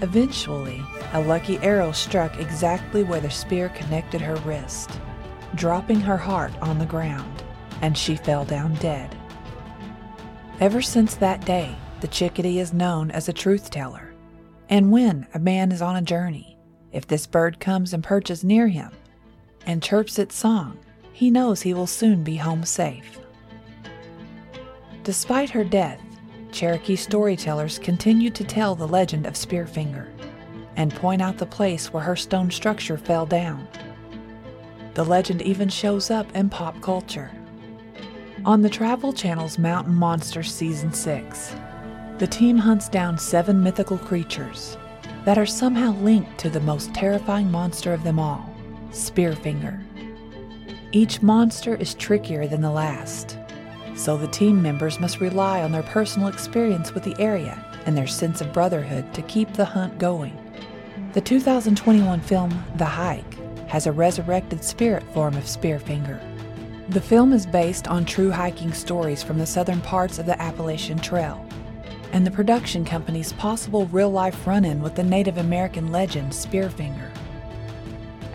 Eventually, 0.00 0.80
a 1.12 1.22
lucky 1.22 1.58
arrow 1.58 1.90
struck 1.90 2.38
exactly 2.38 3.02
where 3.02 3.20
the 3.20 3.30
spear 3.30 3.68
connected 3.70 4.20
her 4.20 4.36
wrist, 4.36 4.90
dropping 5.54 6.00
her 6.00 6.16
heart 6.16 6.52
on 6.60 6.78
the 6.78 6.86
ground, 6.86 7.42
and 7.82 7.96
she 7.96 8.16
fell 8.16 8.44
down 8.44 8.74
dead. 8.74 9.16
Ever 10.60 10.82
since 10.82 11.14
that 11.16 11.44
day, 11.44 11.74
the 12.00 12.08
chickadee 12.08 12.58
is 12.58 12.72
known 12.72 13.10
as 13.10 13.28
a 13.28 13.32
truth 13.32 13.70
teller. 13.70 14.14
And 14.68 14.92
when 14.92 15.26
a 15.34 15.38
man 15.38 15.72
is 15.72 15.82
on 15.82 15.96
a 15.96 16.02
journey, 16.02 16.56
if 16.92 17.06
this 17.06 17.26
bird 17.26 17.60
comes 17.60 17.92
and 17.92 18.04
perches 18.04 18.44
near 18.44 18.68
him 18.68 18.90
and 19.66 19.82
chirps 19.82 20.18
its 20.18 20.34
song, 20.34 20.78
he 21.12 21.30
knows 21.30 21.62
he 21.62 21.74
will 21.74 21.86
soon 21.86 22.24
be 22.24 22.36
home 22.36 22.64
safe. 22.64 23.18
Despite 25.02 25.50
her 25.50 25.64
death, 25.64 26.00
Cherokee 26.52 26.96
storytellers 26.96 27.78
continue 27.78 28.30
to 28.30 28.44
tell 28.44 28.74
the 28.74 28.88
legend 28.88 29.26
of 29.26 29.34
Spearfinger 29.34 30.08
and 30.76 30.94
point 30.94 31.22
out 31.22 31.38
the 31.38 31.46
place 31.46 31.92
where 31.92 32.02
her 32.02 32.16
stone 32.16 32.50
structure 32.50 32.96
fell 32.96 33.26
down. 33.26 33.66
The 35.00 35.06
legend 35.06 35.40
even 35.40 35.70
shows 35.70 36.10
up 36.10 36.30
in 36.36 36.50
pop 36.50 36.78
culture. 36.82 37.30
On 38.44 38.60
the 38.60 38.68
Travel 38.68 39.14
Channel's 39.14 39.58
Mountain 39.58 39.94
Monsters 39.94 40.52
Season 40.52 40.92
6, 40.92 41.56
the 42.18 42.26
team 42.26 42.58
hunts 42.58 42.90
down 42.90 43.16
seven 43.16 43.62
mythical 43.62 43.96
creatures 43.96 44.76
that 45.24 45.38
are 45.38 45.46
somehow 45.46 45.94
linked 46.02 46.36
to 46.40 46.50
the 46.50 46.60
most 46.60 46.92
terrifying 46.92 47.50
monster 47.50 47.94
of 47.94 48.04
them 48.04 48.18
all 48.18 48.54
Spearfinger. 48.90 49.82
Each 50.92 51.22
monster 51.22 51.76
is 51.76 51.94
trickier 51.94 52.46
than 52.46 52.60
the 52.60 52.70
last, 52.70 53.38
so 53.96 54.18
the 54.18 54.28
team 54.28 54.60
members 54.60 55.00
must 55.00 55.18
rely 55.18 55.62
on 55.62 55.72
their 55.72 55.82
personal 55.82 56.28
experience 56.28 56.92
with 56.92 57.04
the 57.04 57.18
area 57.18 57.64
and 57.86 57.96
their 57.96 58.06
sense 58.06 58.42
of 58.42 58.52
brotherhood 58.52 59.14
to 59.14 59.22
keep 59.22 59.50
the 59.54 59.64
hunt 59.64 59.98
going. 59.98 60.36
The 61.14 61.22
2021 61.22 62.20
film 62.20 62.50
The 62.76 62.84
Hike 62.84 63.29
has 63.70 63.86
a 63.86 63.92
resurrected 63.92 64.62
spirit 64.62 65.02
form 65.14 65.34
of 65.36 65.44
Spearfinger. 65.44 66.20
The 66.90 67.00
film 67.00 67.32
is 67.32 67.46
based 67.46 67.88
on 67.88 68.04
true 68.04 68.30
hiking 68.30 68.72
stories 68.72 69.22
from 69.22 69.38
the 69.38 69.46
southern 69.46 69.80
parts 69.80 70.18
of 70.18 70.26
the 70.26 70.40
Appalachian 70.42 70.98
Trail 70.98 71.46
and 72.12 72.26
the 72.26 72.30
production 72.30 72.84
company's 72.84 73.32
possible 73.34 73.86
real 73.86 74.10
life 74.10 74.46
run 74.46 74.64
in 74.64 74.82
with 74.82 74.94
the 74.94 75.02
Native 75.02 75.38
American 75.38 75.92
legend 75.92 76.32
Spearfinger. 76.32 77.10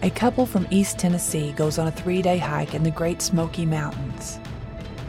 A 0.01 0.09
couple 0.09 0.45
from 0.45 0.67
East 0.69 0.97
Tennessee 0.97 1.51
goes 1.53 1.77
on 1.77 1.87
a 1.87 1.91
three 1.91 2.21
day 2.21 2.37
hike 2.37 2.73
in 2.73 2.83
the 2.83 2.91
Great 2.91 3.21
Smoky 3.21 3.65
Mountains. 3.65 4.39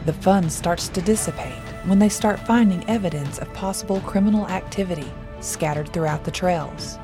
The 0.05 0.13
fun 0.13 0.49
starts 0.49 0.89
to 0.89 1.01
dissipate 1.01 1.63
when 1.85 1.99
they 1.99 2.09
start 2.09 2.39
finding 2.39 2.87
evidence 2.89 3.39
of 3.39 3.53
possible 3.53 4.01
criminal 4.01 4.47
activity 4.47 5.11
scattered 5.39 5.89
throughout 5.93 6.23
the 6.23 6.31
trails. 6.31 6.97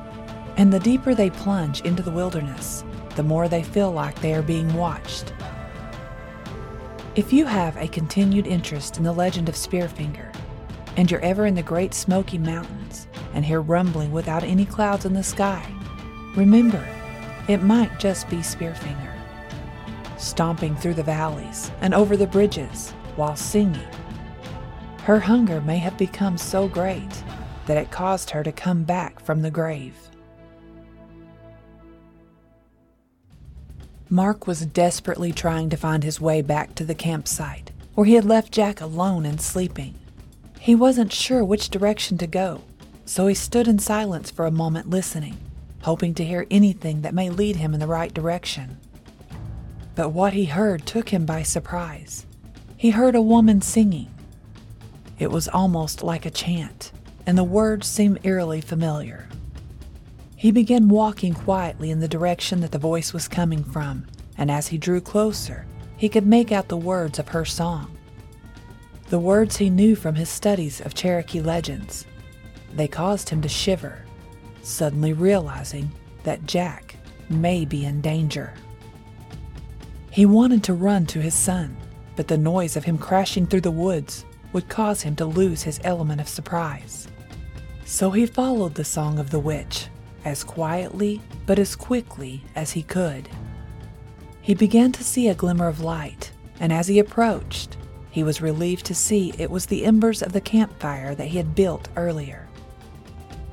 And 0.56 0.72
the 0.72 0.80
deeper 0.80 1.14
they 1.14 1.30
plunge 1.30 1.80
into 1.82 2.02
the 2.02 2.10
wilderness, 2.10 2.84
the 3.16 3.22
more 3.22 3.48
they 3.48 3.62
feel 3.62 3.90
like 3.90 4.20
they 4.20 4.34
are 4.34 4.42
being 4.42 4.72
watched. 4.74 5.32
If 7.14 7.32
you 7.32 7.46
have 7.46 7.76
a 7.76 7.86
continued 7.86 8.46
interest 8.46 8.96
in 8.96 9.04
the 9.04 9.12
legend 9.12 9.48
of 9.48 9.54
Spearfinger, 9.54 10.34
and 10.96 11.10
you're 11.10 11.20
ever 11.20 11.46
in 11.46 11.54
the 11.54 11.62
Great 11.62 11.94
Smoky 11.94 12.38
Mountains 12.38 13.06
and 13.32 13.44
hear 13.44 13.60
rumbling 13.60 14.12
without 14.12 14.44
any 14.44 14.64
clouds 14.64 15.04
in 15.04 15.12
the 15.12 15.22
sky, 15.22 15.64
remember 16.36 16.84
it 17.48 17.62
might 17.62 18.00
just 18.00 18.28
be 18.28 18.38
Spearfinger. 18.38 19.12
Stomping 20.18 20.74
through 20.76 20.94
the 20.94 21.02
valleys 21.02 21.70
and 21.80 21.94
over 21.94 22.16
the 22.16 22.26
bridges 22.26 22.90
while 23.16 23.36
singing. 23.36 23.88
Her 25.02 25.20
hunger 25.20 25.60
may 25.60 25.78
have 25.78 25.98
become 25.98 26.38
so 26.38 26.66
great 26.66 27.22
that 27.66 27.76
it 27.76 27.90
caused 27.90 28.30
her 28.30 28.42
to 28.42 28.52
come 28.52 28.84
back 28.84 29.20
from 29.20 29.42
the 29.42 29.50
grave. 29.50 29.96
Mark 34.08 34.46
was 34.46 34.66
desperately 34.66 35.32
trying 35.32 35.70
to 35.70 35.76
find 35.76 36.04
his 36.04 36.20
way 36.20 36.42
back 36.42 36.74
to 36.74 36.84
the 36.84 36.94
campsite, 36.94 37.70
where 37.94 38.06
he 38.06 38.14
had 38.14 38.24
left 38.24 38.52
Jack 38.52 38.80
alone 38.80 39.26
and 39.26 39.40
sleeping. 39.40 39.94
He 40.58 40.74
wasn't 40.74 41.12
sure 41.12 41.44
which 41.44 41.70
direction 41.70 42.18
to 42.18 42.26
go, 42.26 42.62
so 43.04 43.26
he 43.26 43.34
stood 43.34 43.68
in 43.68 43.78
silence 43.78 44.30
for 44.30 44.46
a 44.46 44.50
moment 44.50 44.90
listening 44.90 45.38
hoping 45.84 46.14
to 46.14 46.24
hear 46.24 46.46
anything 46.50 47.02
that 47.02 47.12
may 47.12 47.28
lead 47.28 47.56
him 47.56 47.74
in 47.74 47.80
the 47.80 47.86
right 47.86 48.14
direction. 48.14 48.78
But 49.94 50.08
what 50.08 50.32
he 50.32 50.46
heard 50.46 50.86
took 50.86 51.10
him 51.10 51.26
by 51.26 51.42
surprise. 51.42 52.24
He 52.76 52.90
heard 52.90 53.14
a 53.14 53.22
woman 53.22 53.60
singing. 53.60 54.08
It 55.18 55.30
was 55.30 55.46
almost 55.46 56.02
like 56.02 56.24
a 56.24 56.30
chant, 56.30 56.90
and 57.26 57.36
the 57.36 57.44
words 57.44 57.86
seemed 57.86 58.18
eerily 58.24 58.62
familiar. 58.62 59.28
He 60.44 60.50
began 60.50 60.90
walking 60.90 61.32
quietly 61.32 61.90
in 61.90 62.00
the 62.00 62.06
direction 62.06 62.60
that 62.60 62.70
the 62.70 62.76
voice 62.76 63.14
was 63.14 63.28
coming 63.28 63.64
from, 63.64 64.04
and 64.36 64.50
as 64.50 64.68
he 64.68 64.76
drew 64.76 65.00
closer, 65.00 65.64
he 65.96 66.10
could 66.10 66.26
make 66.26 66.52
out 66.52 66.68
the 66.68 66.76
words 66.76 67.18
of 67.18 67.28
her 67.28 67.46
song. 67.46 67.96
The 69.08 69.18
words 69.18 69.56
he 69.56 69.70
knew 69.70 69.96
from 69.96 70.16
his 70.16 70.28
studies 70.28 70.82
of 70.82 70.92
Cherokee 70.92 71.40
legends. 71.40 72.04
They 72.74 72.86
caused 72.86 73.30
him 73.30 73.40
to 73.40 73.48
shiver 73.48 74.04
suddenly 74.60 75.14
realizing 75.14 75.90
that 76.24 76.44
Jack 76.44 76.96
may 77.30 77.64
be 77.64 77.86
in 77.86 78.02
danger. 78.02 78.52
He 80.10 80.26
wanted 80.26 80.62
to 80.64 80.74
run 80.74 81.06
to 81.06 81.22
his 81.22 81.32
son, 81.34 81.74
but 82.16 82.28
the 82.28 82.36
noise 82.36 82.76
of 82.76 82.84
him 82.84 82.98
crashing 82.98 83.46
through 83.46 83.62
the 83.62 83.70
woods 83.70 84.26
would 84.52 84.68
cause 84.68 85.00
him 85.00 85.16
to 85.16 85.24
lose 85.24 85.62
his 85.62 85.80
element 85.84 86.20
of 86.20 86.28
surprise. 86.28 87.08
So 87.86 88.10
he 88.10 88.26
followed 88.26 88.74
the 88.74 88.84
song 88.84 89.18
of 89.18 89.30
the 89.30 89.40
witch 89.40 89.88
as 90.24 90.44
quietly 90.44 91.20
but 91.46 91.58
as 91.58 91.76
quickly 91.76 92.42
as 92.54 92.72
he 92.72 92.82
could. 92.82 93.28
He 94.40 94.54
began 94.54 94.92
to 94.92 95.04
see 95.04 95.28
a 95.28 95.34
glimmer 95.34 95.68
of 95.68 95.80
light, 95.80 96.32
and 96.60 96.72
as 96.72 96.88
he 96.88 96.98
approached, 96.98 97.76
he 98.10 98.22
was 98.22 98.42
relieved 98.42 98.86
to 98.86 98.94
see 98.94 99.32
it 99.38 99.50
was 99.50 99.66
the 99.66 99.84
embers 99.84 100.22
of 100.22 100.32
the 100.32 100.40
campfire 100.40 101.14
that 101.14 101.28
he 101.28 101.36
had 101.36 101.54
built 101.54 101.88
earlier. 101.96 102.48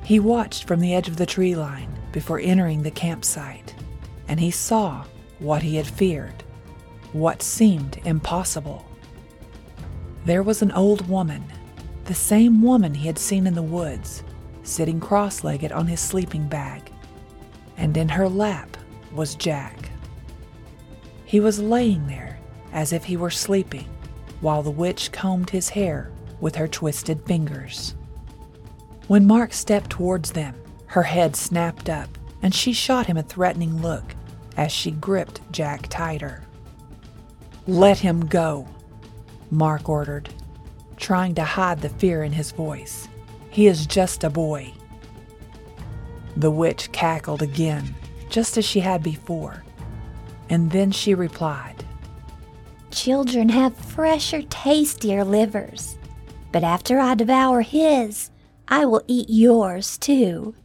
He 0.03 0.19
watched 0.19 0.67
from 0.67 0.79
the 0.79 0.93
edge 0.93 1.07
of 1.07 1.17
the 1.17 1.25
tree 1.25 1.55
line 1.55 1.89
before 2.11 2.39
entering 2.39 2.83
the 2.83 2.91
campsite, 2.91 3.73
and 4.27 4.39
he 4.39 4.51
saw 4.51 5.05
what 5.39 5.63
he 5.63 5.75
had 5.75 5.87
feared, 5.87 6.43
what 7.13 7.41
seemed 7.41 7.99
impossible. 8.05 8.85
There 10.25 10.43
was 10.43 10.61
an 10.61 10.71
old 10.73 11.07
woman, 11.07 11.43
the 12.05 12.13
same 12.13 12.61
woman 12.61 12.93
he 12.93 13.07
had 13.07 13.17
seen 13.17 13.47
in 13.47 13.55
the 13.55 13.63
woods, 13.63 14.23
sitting 14.63 14.99
cross 14.99 15.43
legged 15.43 15.71
on 15.71 15.87
his 15.87 15.99
sleeping 15.99 16.47
bag, 16.47 16.91
and 17.77 17.95
in 17.97 18.09
her 18.09 18.29
lap 18.29 18.77
was 19.13 19.35
Jack. 19.35 19.89
He 21.25 21.39
was 21.39 21.59
laying 21.59 22.07
there 22.07 22.39
as 22.73 22.93
if 22.93 23.03
he 23.03 23.17
were 23.17 23.29
sleeping, 23.29 23.87
while 24.41 24.63
the 24.63 24.71
witch 24.71 25.11
combed 25.11 25.49
his 25.49 25.69
hair 25.69 26.11
with 26.39 26.55
her 26.55 26.67
twisted 26.67 27.25
fingers. 27.25 27.95
When 29.07 29.27
Mark 29.27 29.53
stepped 29.53 29.89
towards 29.89 30.31
them, 30.31 30.55
her 30.87 31.03
head 31.03 31.35
snapped 31.35 31.89
up, 31.89 32.09
and 32.41 32.53
she 32.53 32.73
shot 32.73 33.05
him 33.05 33.17
a 33.17 33.23
threatening 33.23 33.81
look 33.81 34.15
as 34.57 34.71
she 34.71 34.91
gripped 34.91 35.39
Jack 35.51 35.87
tighter. 35.89 36.43
Let 37.67 37.99
him 37.99 38.25
go, 38.25 38.67
Mark 39.49 39.87
ordered, 39.87 40.29
trying 40.97 41.35
to 41.35 41.43
hide 41.43 41.81
the 41.81 41.89
fear 41.89 42.23
in 42.23 42.31
his 42.31 42.51
voice. 42.51 43.07
He 43.51 43.67
is 43.67 43.85
just 43.85 44.23
a 44.23 44.29
boy. 44.29 44.73
The 46.37 46.49
witch 46.49 46.91
cackled 46.93 47.41
again, 47.41 47.93
just 48.29 48.57
as 48.57 48.65
she 48.65 48.79
had 48.79 49.03
before, 49.03 49.63
and 50.49 50.71
then 50.71 50.91
she 50.91 51.13
replied, 51.13 51.85
Children 52.91 53.49
have 53.49 53.75
fresher, 53.75 54.41
tastier 54.43 55.25
livers, 55.25 55.97
but 56.51 56.63
after 56.63 56.99
I 56.99 57.15
devour 57.15 57.61
his, 57.61 58.31
I 58.69 58.85
will 58.85 59.03
eat 59.07 59.29
yours 59.29 59.97
too. 59.97 60.55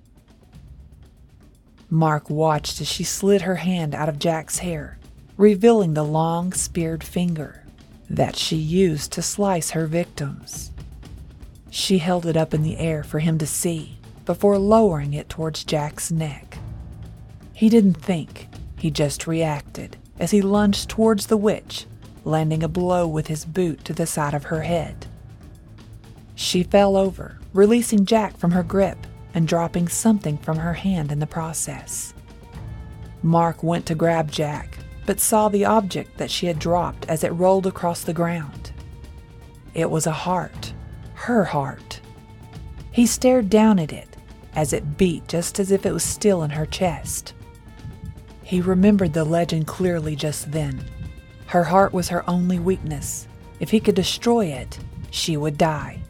Mark 1.91 2.31
watched 2.31 2.81
as 2.81 2.89
she 2.89 3.05
slid 3.05 3.43
her 3.43 3.57
hand 3.57 3.95
out 3.95 4.09
of 4.09 4.19
Jack's 4.19 4.59
hair, 4.59 4.99
revealing 5.37 5.95
the 5.95 6.05
long, 6.05 6.53
speared 6.53 7.03
finger 7.03 7.65
that 8.09 8.37
she 8.37 8.57
used 8.57 9.13
to 9.13 9.23
slice 9.23 9.71
her 9.71 9.87
victims. 9.87 10.71
She 11.71 11.99
held 11.99 12.27
it 12.27 12.37
up 12.37 12.55
in 12.55 12.63
the 12.63 12.79
air 12.79 13.03
for 13.03 13.19
him 13.19 13.39
to 13.39 13.47
see 13.47 13.99
before 14.25 14.59
lowering 14.59 15.15
it 15.15 15.29
towards 15.29 15.65
Jack's 15.65 16.11
neck. 16.11 16.59
He 17.53 17.69
didn't 17.69 18.03
think, 18.03 18.49
he 18.77 18.91
just 18.91 19.27
reacted 19.27 19.97
as 20.19 20.31
he 20.31 20.43
lunged 20.43 20.89
towards 20.89 21.27
the 21.27 21.37
witch, 21.37 21.87
landing 22.25 22.63
a 22.63 22.69
blow 22.69 23.07
with 23.07 23.29
his 23.29 23.45
boot 23.45 23.85
to 23.85 23.93
the 23.93 24.07
side 24.07 24.35
of 24.35 24.45
her 24.45 24.63
head. 24.63 25.07
She 26.35 26.63
fell 26.63 26.97
over, 26.97 27.39
releasing 27.53 28.05
Jack 28.05 28.37
from 28.37 28.51
her 28.51 28.63
grip 28.63 28.99
and 29.35 29.47
dropping 29.47 29.89
something 29.89 30.39
from 30.39 30.59
her 30.59 30.75
hand 30.75 31.13
in 31.13 31.19
the 31.19 31.27
process. 31.27 32.15
Mark 33.23 33.63
went 33.63 33.87
to 33.87 33.95
grab 33.95 34.31
Jack, 34.31 34.79
but 35.05 35.21
saw 35.21 35.49
the 35.49 35.65
object 35.65 36.19
that 36.19 36.31
she 36.31 36.47
had 36.47 36.59
dropped 36.59 37.09
as 37.09 37.25
it 37.25 37.33
rolled 37.33 37.67
across 37.67 38.03
the 38.03 38.13
ground. 38.13 38.73
It 39.75 39.91
was 39.91 40.07
a 40.07 40.13
heart, 40.13 40.73
her 41.17 41.45
heart. 41.45 42.01
He 42.93 43.07
stared 43.07 43.51
down 43.51 43.79
at 43.79 43.93
it 43.93 44.17
as 44.55 44.73
it 44.73 44.97
beat 44.97 45.27
just 45.29 45.59
as 45.59 45.71
if 45.71 45.85
it 45.85 45.93
was 45.93 46.05
still 46.05 46.43
in 46.43 46.51
her 46.51 46.67
chest. 46.67 47.35
He 48.43 48.61
remembered 48.61 49.13
the 49.13 49.25
legend 49.25 49.67
clearly 49.67 50.15
just 50.15 50.53
then. 50.53 50.85
Her 51.47 51.65
heart 51.65 51.93
was 51.93 52.09
her 52.09 52.29
only 52.29 52.59
weakness. 52.59 53.27
If 53.61 53.71
he 53.71 53.81
could 53.81 53.95
destroy 53.95 54.47
it, 54.47 54.79
she 55.11 55.37
would 55.37 55.59
die. 55.59 56.01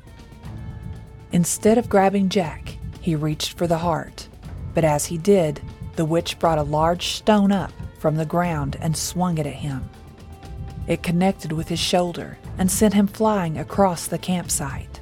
Instead 1.32 1.78
of 1.78 1.88
grabbing 1.88 2.28
Jack, 2.28 2.76
he 3.00 3.16
reached 3.16 3.56
for 3.56 3.66
the 3.66 3.78
heart, 3.78 4.28
but 4.74 4.84
as 4.84 5.06
he 5.06 5.18
did, 5.18 5.60
the 5.94 6.04
witch 6.04 6.38
brought 6.38 6.58
a 6.58 6.62
large 6.62 7.08
stone 7.08 7.52
up 7.52 7.72
from 7.98 8.16
the 8.16 8.26
ground 8.26 8.76
and 8.80 8.96
swung 8.96 9.38
it 9.38 9.46
at 9.46 9.54
him. 9.54 9.88
It 10.86 11.02
connected 11.02 11.52
with 11.52 11.68
his 11.68 11.78
shoulder 11.78 12.38
and 12.58 12.70
sent 12.70 12.94
him 12.94 13.06
flying 13.06 13.58
across 13.58 14.06
the 14.06 14.18
campsite. 14.18 14.95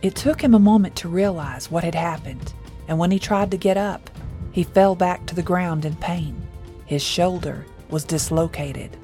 It 0.00 0.14
took 0.14 0.40
him 0.40 0.54
a 0.54 0.60
moment 0.60 0.94
to 0.96 1.08
realize 1.08 1.70
what 1.70 1.82
had 1.82 1.94
happened, 1.94 2.52
and 2.86 2.98
when 2.98 3.10
he 3.10 3.18
tried 3.18 3.50
to 3.50 3.56
get 3.56 3.76
up, 3.76 4.10
he 4.52 4.62
fell 4.62 4.94
back 4.94 5.26
to 5.26 5.34
the 5.34 5.42
ground 5.42 5.84
in 5.84 5.96
pain. 5.96 6.40
His 6.86 7.02
shoulder 7.02 7.66
was 7.90 8.04
dislocated. 8.04 8.96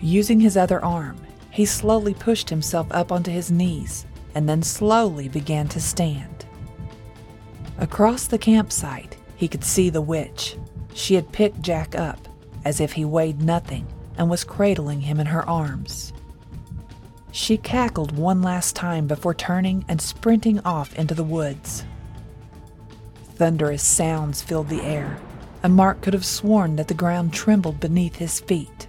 Using 0.00 0.38
his 0.38 0.56
other 0.56 0.84
arm, 0.84 1.16
he 1.50 1.64
slowly 1.64 2.14
pushed 2.14 2.50
himself 2.50 2.86
up 2.90 3.10
onto 3.10 3.30
his 3.30 3.50
knees 3.50 4.06
and 4.34 4.48
then 4.48 4.62
slowly 4.62 5.28
began 5.28 5.66
to 5.68 5.80
stand. 5.80 6.46
Across 7.78 8.26
the 8.26 8.38
campsite, 8.38 9.16
he 9.34 9.48
could 9.48 9.64
see 9.64 9.88
the 9.88 10.02
witch. 10.02 10.56
She 10.94 11.14
had 11.14 11.32
picked 11.32 11.62
Jack 11.62 11.94
up 11.94 12.28
as 12.64 12.80
if 12.80 12.92
he 12.92 13.04
weighed 13.04 13.40
nothing 13.40 13.86
and 14.18 14.28
was 14.28 14.44
cradling 14.44 15.00
him 15.00 15.18
in 15.18 15.26
her 15.26 15.48
arms. 15.48 16.12
She 17.38 17.56
cackled 17.56 18.16
one 18.16 18.42
last 18.42 18.74
time 18.74 19.06
before 19.06 19.32
turning 19.32 19.84
and 19.86 20.02
sprinting 20.02 20.58
off 20.64 20.92
into 20.96 21.14
the 21.14 21.22
woods. 21.22 21.84
Thunderous 23.36 23.82
sounds 23.82 24.42
filled 24.42 24.68
the 24.68 24.82
air, 24.82 25.20
and 25.62 25.72
Mark 25.72 26.00
could 26.00 26.14
have 26.14 26.26
sworn 26.26 26.74
that 26.74 26.88
the 26.88 26.94
ground 26.94 27.32
trembled 27.32 27.78
beneath 27.78 28.16
his 28.16 28.40
feet. 28.40 28.88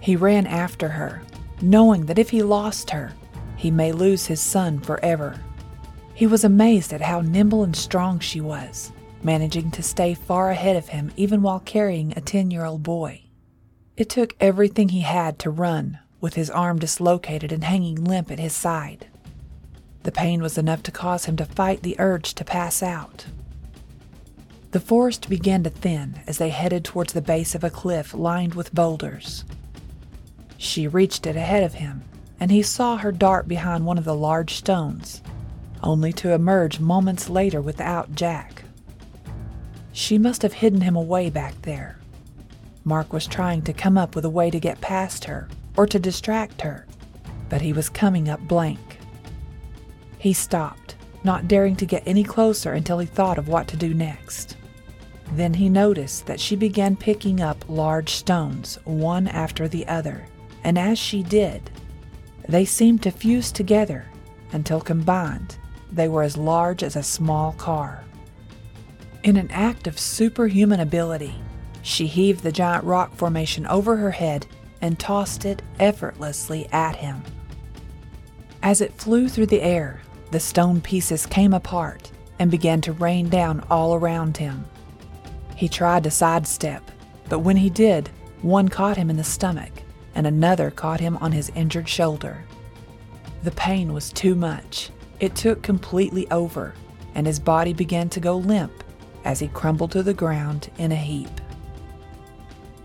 He 0.00 0.16
ran 0.16 0.48
after 0.48 0.88
her, 0.88 1.22
knowing 1.62 2.06
that 2.06 2.18
if 2.18 2.30
he 2.30 2.42
lost 2.42 2.90
her, 2.90 3.12
he 3.54 3.70
may 3.70 3.92
lose 3.92 4.26
his 4.26 4.40
son 4.40 4.80
forever. 4.80 5.40
He 6.12 6.26
was 6.26 6.42
amazed 6.42 6.92
at 6.92 7.02
how 7.02 7.20
nimble 7.20 7.62
and 7.62 7.76
strong 7.76 8.18
she 8.18 8.40
was, 8.40 8.90
managing 9.22 9.70
to 9.70 9.82
stay 9.82 10.14
far 10.14 10.50
ahead 10.50 10.74
of 10.74 10.88
him 10.88 11.12
even 11.16 11.40
while 11.40 11.60
carrying 11.60 12.12
a 12.16 12.20
10 12.20 12.50
year 12.50 12.64
old 12.64 12.82
boy. 12.82 13.22
It 13.96 14.10
took 14.10 14.34
everything 14.40 14.88
he 14.88 15.02
had 15.02 15.38
to 15.38 15.50
run, 15.50 16.00
with 16.20 16.34
his 16.34 16.50
arm 16.50 16.78
dislocated 16.78 17.52
and 17.52 17.64
hanging 17.64 18.02
limp 18.02 18.30
at 18.30 18.38
his 18.38 18.54
side. 18.54 19.06
The 20.02 20.12
pain 20.12 20.40
was 20.40 20.56
enough 20.56 20.82
to 20.84 20.92
cause 20.92 21.24
him 21.24 21.36
to 21.36 21.44
fight 21.44 21.82
the 21.82 21.96
urge 21.98 22.34
to 22.34 22.44
pass 22.44 22.82
out. 22.82 23.26
The 24.70 24.80
forest 24.80 25.28
began 25.28 25.62
to 25.64 25.70
thin 25.70 26.20
as 26.26 26.38
they 26.38 26.50
headed 26.50 26.84
towards 26.84 27.12
the 27.12 27.20
base 27.20 27.54
of 27.54 27.64
a 27.64 27.70
cliff 27.70 28.14
lined 28.14 28.54
with 28.54 28.74
boulders. 28.74 29.44
She 30.58 30.86
reached 30.86 31.26
it 31.26 31.36
ahead 31.36 31.62
of 31.62 31.74
him, 31.74 32.04
and 32.38 32.50
he 32.50 32.62
saw 32.62 32.96
her 32.96 33.12
dart 33.12 33.48
behind 33.48 33.84
one 33.84 33.98
of 33.98 34.04
the 34.04 34.14
large 34.14 34.54
stones, 34.54 35.22
only 35.82 36.12
to 36.14 36.32
emerge 36.32 36.80
moments 36.80 37.28
later 37.28 37.60
without 37.60 38.14
Jack. 38.14 38.64
She 39.92 40.18
must 40.18 40.42
have 40.42 40.52
hidden 40.52 40.82
him 40.82 40.96
away 40.96 41.30
back 41.30 41.62
there. 41.62 41.98
Mark 42.84 43.12
was 43.12 43.26
trying 43.26 43.62
to 43.62 43.72
come 43.72 43.98
up 43.98 44.14
with 44.14 44.24
a 44.24 44.30
way 44.30 44.50
to 44.50 44.60
get 44.60 44.80
past 44.80 45.24
her 45.24 45.48
or 45.76 45.86
to 45.86 45.98
distract 45.98 46.60
her, 46.62 46.86
but 47.48 47.60
he 47.60 47.72
was 47.72 47.88
coming 47.88 48.28
up 48.28 48.40
blank. 48.40 48.98
He 50.18 50.32
stopped, 50.32 50.96
not 51.24 51.48
daring 51.48 51.76
to 51.76 51.86
get 51.86 52.02
any 52.06 52.24
closer 52.24 52.72
until 52.72 52.98
he 52.98 53.06
thought 53.06 53.38
of 53.38 53.48
what 53.48 53.68
to 53.68 53.76
do 53.76 53.94
next. 53.94 54.56
Then 55.32 55.54
he 55.54 55.68
noticed 55.68 56.26
that 56.26 56.40
she 56.40 56.56
began 56.56 56.96
picking 56.96 57.40
up 57.40 57.64
large 57.68 58.10
stones, 58.10 58.78
one 58.84 59.28
after 59.28 59.68
the 59.68 59.86
other, 59.88 60.26
and 60.64 60.78
as 60.78 60.98
she 60.98 61.22
did, 61.22 61.70
they 62.48 62.64
seemed 62.64 63.02
to 63.02 63.10
fuse 63.10 63.50
together 63.50 64.06
until 64.52 64.80
combined, 64.80 65.58
they 65.90 66.08
were 66.08 66.22
as 66.22 66.36
large 66.36 66.82
as 66.82 66.96
a 66.96 67.02
small 67.02 67.52
car. 67.52 68.04
In 69.22 69.36
an 69.36 69.50
act 69.50 69.86
of 69.86 69.98
superhuman 69.98 70.80
ability, 70.80 71.34
she 71.82 72.06
heaved 72.06 72.42
the 72.42 72.52
giant 72.52 72.84
rock 72.84 73.14
formation 73.14 73.66
over 73.66 73.96
her 73.96 74.12
head 74.12 74.46
and 74.80 74.98
tossed 74.98 75.44
it 75.44 75.62
effortlessly 75.78 76.68
at 76.72 76.96
him. 76.96 77.22
As 78.62 78.80
it 78.80 78.94
flew 78.94 79.28
through 79.28 79.46
the 79.46 79.62
air, 79.62 80.00
the 80.30 80.40
stone 80.40 80.80
pieces 80.80 81.26
came 81.26 81.54
apart 81.54 82.10
and 82.38 82.50
began 82.50 82.80
to 82.82 82.92
rain 82.92 83.28
down 83.28 83.64
all 83.70 83.94
around 83.94 84.36
him. 84.36 84.64
He 85.56 85.68
tried 85.68 86.04
to 86.04 86.10
sidestep, 86.10 86.82
but 87.28 87.40
when 87.40 87.56
he 87.56 87.70
did, 87.70 88.10
one 88.42 88.68
caught 88.68 88.96
him 88.96 89.08
in 89.08 89.16
the 89.16 89.24
stomach 89.24 89.72
and 90.14 90.26
another 90.26 90.70
caught 90.70 91.00
him 91.00 91.16
on 91.18 91.32
his 91.32 91.50
injured 91.54 91.88
shoulder. 91.88 92.44
The 93.42 93.50
pain 93.52 93.92
was 93.92 94.12
too 94.12 94.34
much. 94.34 94.90
It 95.20 95.34
took 95.36 95.62
completely 95.62 96.28
over, 96.30 96.74
and 97.14 97.26
his 97.26 97.38
body 97.38 97.72
began 97.72 98.08
to 98.10 98.20
go 98.20 98.36
limp 98.36 98.84
as 99.24 99.40
he 99.40 99.48
crumbled 99.48 99.92
to 99.92 100.02
the 100.02 100.14
ground 100.14 100.70
in 100.78 100.92
a 100.92 100.96
heap. 100.96 101.40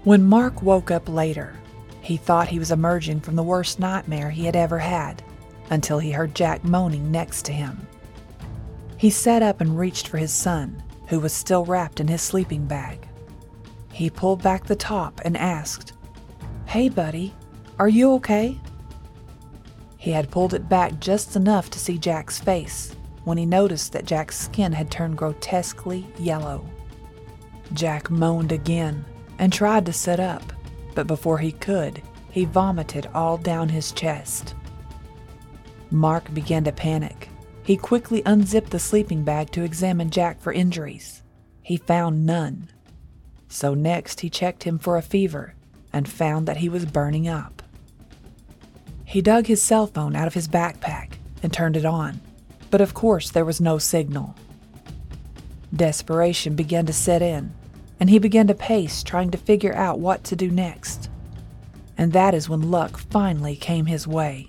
When 0.03 0.23
Mark 0.23 0.61
woke 0.61 0.91
up 0.91 1.07
later, 1.07 1.55
he 2.01 2.17
thought 2.17 2.49
he 2.49 2.59
was 2.59 2.71
emerging 2.71 3.21
from 3.21 3.35
the 3.35 3.43
worst 3.43 3.79
nightmare 3.79 4.29
he 4.31 4.45
had 4.45 4.55
ever 4.55 4.79
had 4.79 5.23
until 5.69 5.99
he 5.99 6.11
heard 6.11 6.35
Jack 6.35 6.63
moaning 6.63 7.11
next 7.11 7.45
to 7.45 7.53
him. 7.53 7.87
He 8.97 9.09
sat 9.09 9.41
up 9.41 9.61
and 9.61 9.77
reached 9.77 10.07
for 10.07 10.17
his 10.17 10.33
son, 10.33 10.83
who 11.07 11.19
was 11.19 11.33
still 11.33 11.65
wrapped 11.65 11.99
in 11.99 12.07
his 12.07 12.21
sleeping 12.21 12.65
bag. 12.65 13.07
He 13.91 14.09
pulled 14.09 14.43
back 14.43 14.65
the 14.65 14.75
top 14.75 15.21
and 15.23 15.37
asked, 15.37 15.93
Hey, 16.65 16.89
buddy, 16.89 17.33
are 17.79 17.89
you 17.89 18.13
okay? 18.13 18.59
He 19.97 20.11
had 20.11 20.31
pulled 20.31 20.53
it 20.53 20.67
back 20.67 20.99
just 20.99 21.35
enough 21.35 21.69
to 21.71 21.79
see 21.79 21.97
Jack's 21.97 22.39
face 22.39 22.95
when 23.23 23.37
he 23.37 23.45
noticed 23.45 23.93
that 23.93 24.05
Jack's 24.05 24.39
skin 24.39 24.73
had 24.73 24.89
turned 24.89 25.17
grotesquely 25.17 26.07
yellow. 26.17 26.65
Jack 27.73 28.09
moaned 28.09 28.51
again 28.51 29.05
and 29.37 29.53
tried 29.53 29.85
to 29.85 29.93
sit 29.93 30.19
up, 30.19 30.53
but 30.93 31.07
before 31.07 31.37
he 31.37 31.51
could, 31.51 32.01
he 32.31 32.45
vomited 32.45 33.07
all 33.13 33.37
down 33.37 33.69
his 33.69 33.91
chest. 33.91 34.55
Mark 35.89 36.33
began 36.33 36.63
to 36.63 36.71
panic. 36.71 37.29
He 37.63 37.77
quickly 37.77 38.21
unzipped 38.25 38.71
the 38.71 38.79
sleeping 38.79 39.23
bag 39.23 39.51
to 39.51 39.63
examine 39.63 40.09
Jack 40.09 40.39
for 40.41 40.53
injuries. 40.53 41.21
He 41.61 41.77
found 41.77 42.25
none. 42.25 42.69
So 43.49 43.73
next 43.73 44.21
he 44.21 44.29
checked 44.29 44.63
him 44.63 44.79
for 44.79 44.97
a 44.97 45.01
fever 45.01 45.53
and 45.91 46.07
found 46.07 46.47
that 46.47 46.57
he 46.57 46.69
was 46.69 46.85
burning 46.85 47.27
up. 47.27 47.61
He 49.03 49.21
dug 49.21 49.47
his 49.47 49.61
cell 49.61 49.87
phone 49.87 50.15
out 50.15 50.27
of 50.27 50.33
his 50.33 50.47
backpack 50.47 51.13
and 51.43 51.51
turned 51.51 51.75
it 51.75 51.85
on, 51.85 52.21
but 52.69 52.79
of 52.79 52.93
course 52.93 53.29
there 53.29 53.43
was 53.43 53.59
no 53.59 53.77
signal. 53.77 54.35
Desperation 55.75 56.55
began 56.55 56.85
to 56.85 56.93
set 56.93 57.21
in, 57.21 57.53
and 58.01 58.09
he 58.09 58.17
began 58.17 58.47
to 58.47 58.55
pace, 58.55 59.03
trying 59.03 59.29
to 59.29 59.37
figure 59.37 59.75
out 59.75 59.99
what 59.99 60.23
to 60.23 60.35
do 60.35 60.49
next. 60.49 61.07
And 61.99 62.11
that 62.13 62.33
is 62.33 62.49
when 62.49 62.71
luck 62.71 62.97
finally 62.97 63.55
came 63.55 63.85
his 63.85 64.07
way. 64.07 64.47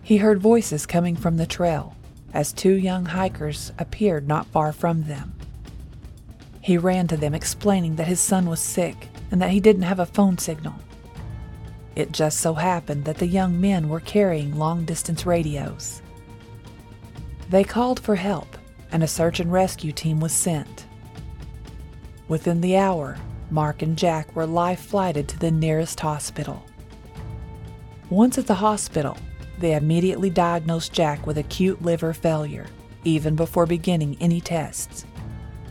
He 0.00 0.18
heard 0.18 0.40
voices 0.40 0.86
coming 0.86 1.16
from 1.16 1.38
the 1.38 1.46
trail 1.46 1.96
as 2.32 2.52
two 2.52 2.74
young 2.74 3.06
hikers 3.06 3.72
appeared 3.80 4.28
not 4.28 4.46
far 4.46 4.72
from 4.72 5.02
them. 5.02 5.34
He 6.60 6.78
ran 6.78 7.08
to 7.08 7.16
them 7.16 7.34
explaining 7.34 7.96
that 7.96 8.06
his 8.06 8.20
son 8.20 8.48
was 8.48 8.60
sick 8.60 9.08
and 9.32 9.42
that 9.42 9.50
he 9.50 9.58
didn't 9.58 9.82
have 9.82 9.98
a 9.98 10.06
phone 10.06 10.38
signal. 10.38 10.76
It 11.96 12.12
just 12.12 12.38
so 12.38 12.54
happened 12.54 13.06
that 13.06 13.18
the 13.18 13.26
young 13.26 13.60
men 13.60 13.88
were 13.88 13.98
carrying 13.98 14.56
long 14.56 14.84
distance 14.84 15.26
radios. 15.26 16.00
They 17.48 17.64
called 17.64 17.98
for 17.98 18.14
help, 18.14 18.56
and 18.92 19.02
a 19.02 19.08
search 19.08 19.40
and 19.40 19.52
rescue 19.52 19.90
team 19.90 20.20
was 20.20 20.32
sent. 20.32 20.86
Within 22.30 22.60
the 22.60 22.76
hour, 22.76 23.16
Mark 23.50 23.82
and 23.82 23.98
Jack 23.98 24.36
were 24.36 24.46
life 24.46 24.78
flighted 24.78 25.26
to 25.26 25.38
the 25.40 25.50
nearest 25.50 25.98
hospital. 25.98 26.64
Once 28.08 28.38
at 28.38 28.46
the 28.46 28.54
hospital, 28.54 29.16
they 29.58 29.74
immediately 29.74 30.30
diagnosed 30.30 30.92
Jack 30.92 31.26
with 31.26 31.38
acute 31.38 31.82
liver 31.82 32.12
failure, 32.12 32.68
even 33.02 33.34
before 33.34 33.66
beginning 33.66 34.16
any 34.20 34.40
tests. 34.40 35.04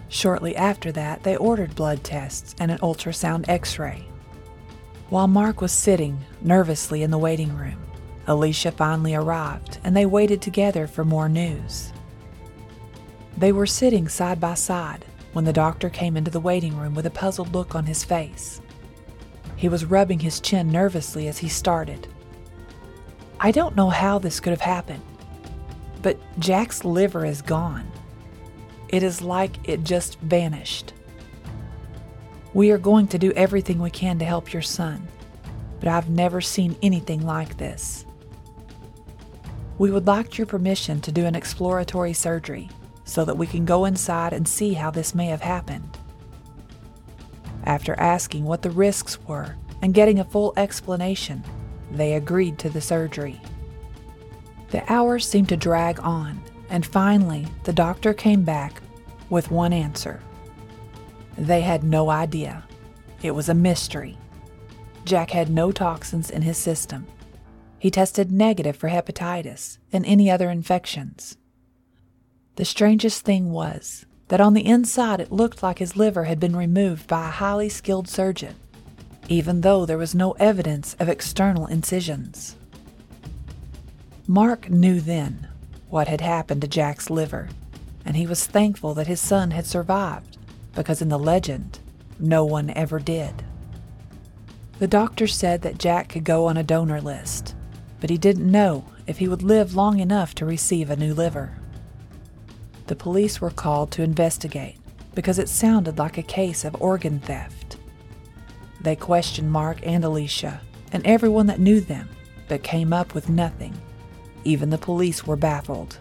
Shortly 0.09 0.53
after 0.57 0.91
that, 0.91 1.23
they 1.23 1.37
ordered 1.37 1.75
blood 1.75 2.03
tests 2.03 2.53
and 2.59 2.71
an 2.71 2.79
ultrasound 2.79 3.47
x 3.47 3.79
ray. 3.79 4.03
While 5.07 5.29
Mark 5.29 5.61
was 5.61 5.71
sitting 5.71 6.19
nervously 6.41 7.03
in 7.03 7.09
the 7.11 7.17
waiting 7.17 7.55
room, 7.55 7.81
Alicia 8.27 8.73
finally 8.73 9.15
arrived 9.15 9.79
and 9.85 9.95
they 9.95 10.05
waited 10.05 10.41
together 10.41 10.87
for 10.87 11.05
more 11.05 11.29
news. 11.29 11.93
They 13.37 13.53
were 13.53 13.65
sitting 13.65 14.09
side 14.09 14.41
by 14.41 14.55
side 14.55 15.05
when 15.33 15.45
the 15.45 15.53
doctor 15.53 15.89
came 15.89 16.17
into 16.17 16.31
the 16.31 16.39
waiting 16.39 16.77
room 16.77 16.95
with 16.95 17.05
a 17.05 17.11
puzzled 17.11 17.53
look 17.53 17.75
on 17.75 17.85
his 17.85 18.03
face. 18.03 18.61
He 19.55 19.69
was 19.69 19.85
rubbing 19.85 20.19
his 20.19 20.39
chin 20.39 20.71
nervously 20.71 21.27
as 21.27 21.37
he 21.37 21.49
started. 21.49 22.07
I 23.39 23.51
don't 23.51 23.75
know 23.75 23.89
how 23.89 24.19
this 24.19 24.39
could 24.39 24.51
have 24.51 24.61
happened, 24.61 25.03
but 26.01 26.17
Jack's 26.39 26.83
liver 26.83 27.25
is 27.25 27.41
gone. 27.41 27.89
It 28.87 29.03
is 29.03 29.21
like 29.21 29.57
it 29.63 29.83
just 29.83 30.19
vanished. 30.19 30.93
We 32.53 32.71
are 32.71 32.77
going 32.77 33.07
to 33.09 33.19
do 33.19 33.31
everything 33.33 33.79
we 33.79 33.91
can 33.91 34.17
to 34.19 34.25
help 34.25 34.51
your 34.51 34.63
son, 34.63 35.07
but 35.79 35.87
I've 35.87 36.09
never 36.09 36.41
seen 36.41 36.75
anything 36.81 37.25
like 37.25 37.57
this. 37.57 38.05
We 39.77 39.91
would 39.91 40.07
like 40.07 40.37
your 40.37 40.47
permission 40.47 40.99
to 41.01 41.11
do 41.11 41.25
an 41.25 41.35
exploratory 41.35 42.13
surgery 42.13 42.69
so 43.09 43.25
that 43.25 43.37
we 43.37 43.47
can 43.47 43.65
go 43.65 43.85
inside 43.85 44.33
and 44.33 44.47
see 44.47 44.73
how 44.73 44.91
this 44.91 45.15
may 45.15 45.25
have 45.25 45.41
happened. 45.41 45.97
After 47.63 47.99
asking 47.99 48.45
what 48.45 48.61
the 48.61 48.69
risks 48.69 49.19
were 49.23 49.55
and 49.81 49.95
getting 49.95 50.19
a 50.19 50.25
full 50.25 50.53
explanation, 50.57 51.43
they 51.91 52.13
agreed 52.13 52.59
to 52.59 52.69
the 52.69 52.81
surgery. 52.81 53.41
The 54.69 54.83
hours 54.91 55.27
seemed 55.27 55.49
to 55.49 55.57
drag 55.57 55.99
on, 56.01 56.39
and 56.69 56.85
finally, 56.85 57.47
the 57.63 57.73
doctor 57.73 58.13
came 58.13 58.43
back 58.43 58.79
with 59.31 59.49
one 59.49 59.73
answer. 59.73 60.21
They 61.35 61.61
had 61.61 61.83
no 61.83 62.11
idea. 62.11 62.63
It 63.23 63.31
was 63.31 63.49
a 63.49 63.55
mystery. 63.55 64.17
Jack 65.03 65.31
had 65.31 65.49
no 65.49 65.71
toxins 65.71 66.29
in 66.29 66.43
his 66.43 66.59
system. 66.59 67.07
He 67.79 67.89
tested 67.89 68.31
negative 68.31 68.75
for 68.75 68.89
hepatitis 68.89 69.79
and 69.91 70.05
any 70.05 70.29
other 70.29 70.51
infections. 70.51 71.37
The 72.59 72.65
strangest 72.65 73.23
thing 73.23 73.51
was 73.51 74.05
that 74.27 74.41
on 74.41 74.53
the 74.53 74.65
inside 74.65 75.21
it 75.21 75.31
looked 75.31 75.63
like 75.63 75.79
his 75.79 75.95
liver 75.95 76.25
had 76.25 76.41
been 76.41 76.57
removed 76.57 77.07
by 77.07 77.29
a 77.29 77.31
highly 77.31 77.69
skilled 77.69 78.09
surgeon, 78.09 78.53
even 79.29 79.61
though 79.61 79.85
there 79.85 79.97
was 79.97 80.13
no 80.13 80.31
evidence 80.33 80.93
of 80.95 81.07
external 81.07 81.67
incisions. 81.67 82.57
Mark 84.27 84.69
knew 84.69 84.99
then 84.99 85.47
what 85.87 86.09
had 86.09 86.19
happened 86.19 86.59
to 86.59 86.67
Jack's 86.67 87.09
liver, 87.09 87.47
and 88.03 88.17
he 88.17 88.27
was 88.27 88.45
thankful 88.45 88.93
that 88.93 89.07
his 89.07 89.21
son 89.21 89.51
had 89.51 89.65
survived 89.65 90.37
because 90.75 91.01
in 91.01 91.07
the 91.07 91.17
legend, 91.17 91.79
no 92.19 92.43
one 92.43 92.71
ever 92.71 92.99
did. 92.99 93.41
The 94.79 94.87
doctor 94.87 95.27
said 95.27 95.61
that 95.61 95.77
Jack 95.77 96.09
could 96.09 96.25
go 96.25 96.47
on 96.47 96.57
a 96.57 96.63
donor 96.63 96.99
list, 96.99 97.55
but 98.01 98.09
he 98.09 98.17
didn't 98.17 98.51
know 98.51 98.83
if 99.07 99.19
he 99.19 99.29
would 99.29 99.43
live 99.43 99.75
long 99.75 100.01
enough 100.01 100.35
to 100.35 100.45
receive 100.45 100.89
a 100.89 100.97
new 100.97 101.13
liver. 101.13 101.58
The 102.89 102.95
police 102.95 103.39
were 103.39 103.51
called 103.51 103.91
to 103.91 104.01
investigate 104.01 104.77
because 105.13 105.37
it 105.37 105.47
sounded 105.47 105.99
like 105.99 106.17
a 106.17 106.23
case 106.23 106.65
of 106.65 106.81
organ 106.81 107.19
theft. 107.19 107.77
They 108.81 108.95
questioned 108.95 109.51
Mark 109.51 109.77
and 109.83 110.03
Alicia 110.03 110.59
and 110.91 111.05
everyone 111.05 111.45
that 111.45 111.59
knew 111.59 111.81
them, 111.81 112.09
but 112.47 112.63
came 112.63 112.91
up 112.91 113.13
with 113.13 113.29
nothing. 113.29 113.79
Even 114.43 114.71
the 114.71 114.79
police 114.79 115.27
were 115.27 115.35
baffled. 115.35 115.99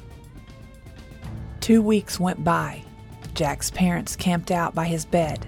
Two 1.61 1.83
weeks 1.83 2.19
went 2.19 2.43
by 2.43 2.83
Jack's 3.35 3.71
parents 3.71 4.17
camped 4.17 4.51
out 4.51 4.75
by 4.75 4.87
his 4.87 5.05
bed. 5.05 5.47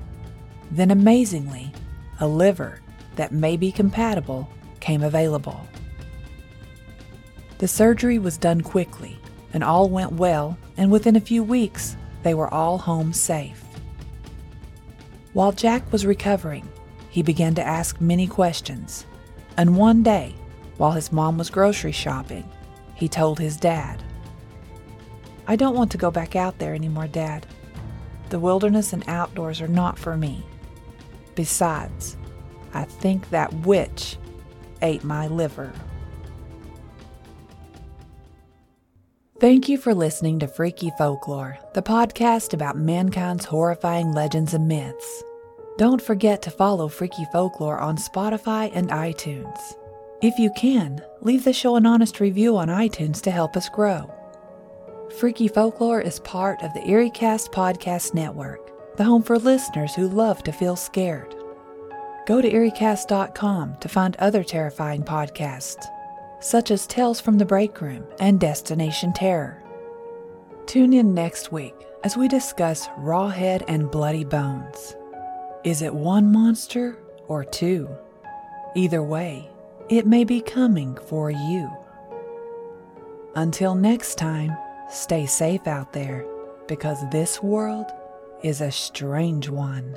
Then, 0.71 0.91
amazingly, 0.91 1.73
a 2.21 2.29
liver 2.29 2.83
that 3.17 3.33
may 3.33 3.57
be 3.57 3.73
compatible 3.73 4.47
came 4.81 5.03
available. 5.03 5.67
The 7.57 7.69
surgery 7.69 8.19
was 8.19 8.37
done 8.37 8.61
quickly, 8.61 9.19
and 9.55 9.65
all 9.65 9.89
went 9.89 10.13
well, 10.13 10.59
and 10.81 10.91
within 10.91 11.15
a 11.15 11.21
few 11.21 11.45
weeks, 11.45 11.95
they 12.23 12.33
were 12.33 12.53
all 12.53 12.79
home 12.79 13.13
safe. 13.13 13.63
While 15.35 15.53
Jack 15.53 15.93
was 15.93 16.07
recovering, 16.07 16.67
he 17.11 17.23
began 17.23 17.55
to 17.57 17.63
ask 17.63 18.01
many 18.01 18.27
questions, 18.27 19.05
and 19.59 19.77
one 19.77 20.03
day, 20.03 20.35
while 20.79 20.93
his 20.93 21.13
mom 21.13 21.37
was 21.37 21.51
grocery 21.51 21.93
shopping, 21.93 22.49
he 22.95 23.09
told 23.09 23.39
his 23.39 23.59
dad, 23.59 24.03
I 25.47 25.55
don't 25.55 25.77
want 25.77 25.91
to 25.93 25.99
go 25.99 26.11
back 26.11 26.35
out 26.35 26.59
there 26.59 26.75
anymore, 26.75 27.09
Dad. 27.09 27.47
The 28.31 28.39
wilderness 28.39 28.95
and 28.95 29.05
outdoors 29.07 29.61
are 29.61 29.69
not 29.69 29.99
for 29.99 30.17
me. 30.17 30.47
Besides, 31.35 32.17
I 32.73 32.85
think 32.85 33.29
that 33.31 33.53
witch 33.53 34.17
ate 34.81 35.05
my 35.05 35.27
liver. 35.27 35.73
Thank 39.41 39.71
you 39.71 39.79
for 39.79 39.95
listening 39.95 40.39
to 40.41 40.47
Freaky 40.47 40.91
Folklore, 40.99 41.59
the 41.73 41.81
podcast 41.81 42.53
about 42.53 42.77
mankind's 42.77 43.47
horrifying 43.47 44.13
legends 44.13 44.53
and 44.53 44.69
myths. 44.69 45.25
Don't 45.79 46.03
forget 46.03 46.43
to 46.43 46.51
follow 46.51 46.89
Freaky 46.89 47.25
Folklore 47.33 47.79
on 47.79 47.97
Spotify 47.97 48.71
and 48.75 48.91
iTunes. 48.91 49.59
If 50.21 50.39
you 50.39 50.51
can, 50.59 51.03
leave 51.23 51.45
the 51.45 51.55
show 51.55 51.77
an 51.77 51.87
honest 51.87 52.21
review 52.21 52.59
on 52.59 52.69
iTunes 52.69 53.23
to 53.23 53.31
help 53.31 53.57
us 53.57 53.71
grow. 53.71 54.13
Freaky 55.19 55.49
Folklore 55.49 56.03
is 56.03 56.21
part 56.21 56.63
of 56.63 56.75
the 56.75 56.81
EerieCast 56.81 57.51
Podcast 57.51 58.13
Network, 58.13 58.97
the 58.99 59.05
home 59.05 59.23
for 59.23 59.39
listeners 59.39 59.95
who 59.95 60.07
love 60.07 60.43
to 60.43 60.53
feel 60.53 60.77
scared. 60.77 61.35
Go 62.27 62.43
to 62.43 62.51
EerieCast.com 62.53 63.77
to 63.81 63.89
find 63.89 64.17
other 64.17 64.45
terrifying 64.45 65.03
podcasts, 65.03 65.83
such 66.41 66.71
as 66.71 66.87
Tales 66.87 67.21
from 67.21 67.39
the 67.39 67.45
Break 67.45 67.81
Room 67.81 68.05
and 68.19 68.41
Destination 68.41 69.13
Terror. 69.13 69.63
Tune 70.67 70.93
in 70.93 71.15
next 71.15 71.53
week 71.53 71.75
as 72.05 72.17
we 72.17 72.29
discuss 72.29 72.89
Rawhead 72.99 73.65
and 73.69 73.91
Bloody 73.91 74.25
Bones. 74.25 74.97
Is 75.65 75.83
it 75.83 75.95
one 75.95 76.33
monster 76.33 76.99
or 77.29 77.45
two? 77.45 77.89
Either 78.75 79.03
way, 79.03 79.51
it 79.89 80.07
may 80.07 80.25
be 80.25 80.41
coming 80.41 80.97
for 81.07 81.31
you. 81.31 81.71
Until 83.35 83.75
next 83.75 84.17
time, 84.17 84.57
Stay 84.91 85.25
safe 85.25 85.69
out 85.69 85.93
there 85.93 86.27
because 86.67 86.99
this 87.11 87.41
world 87.41 87.87
is 88.43 88.61
a 88.61 88.73
strange 88.73 89.49
one. 89.49 89.97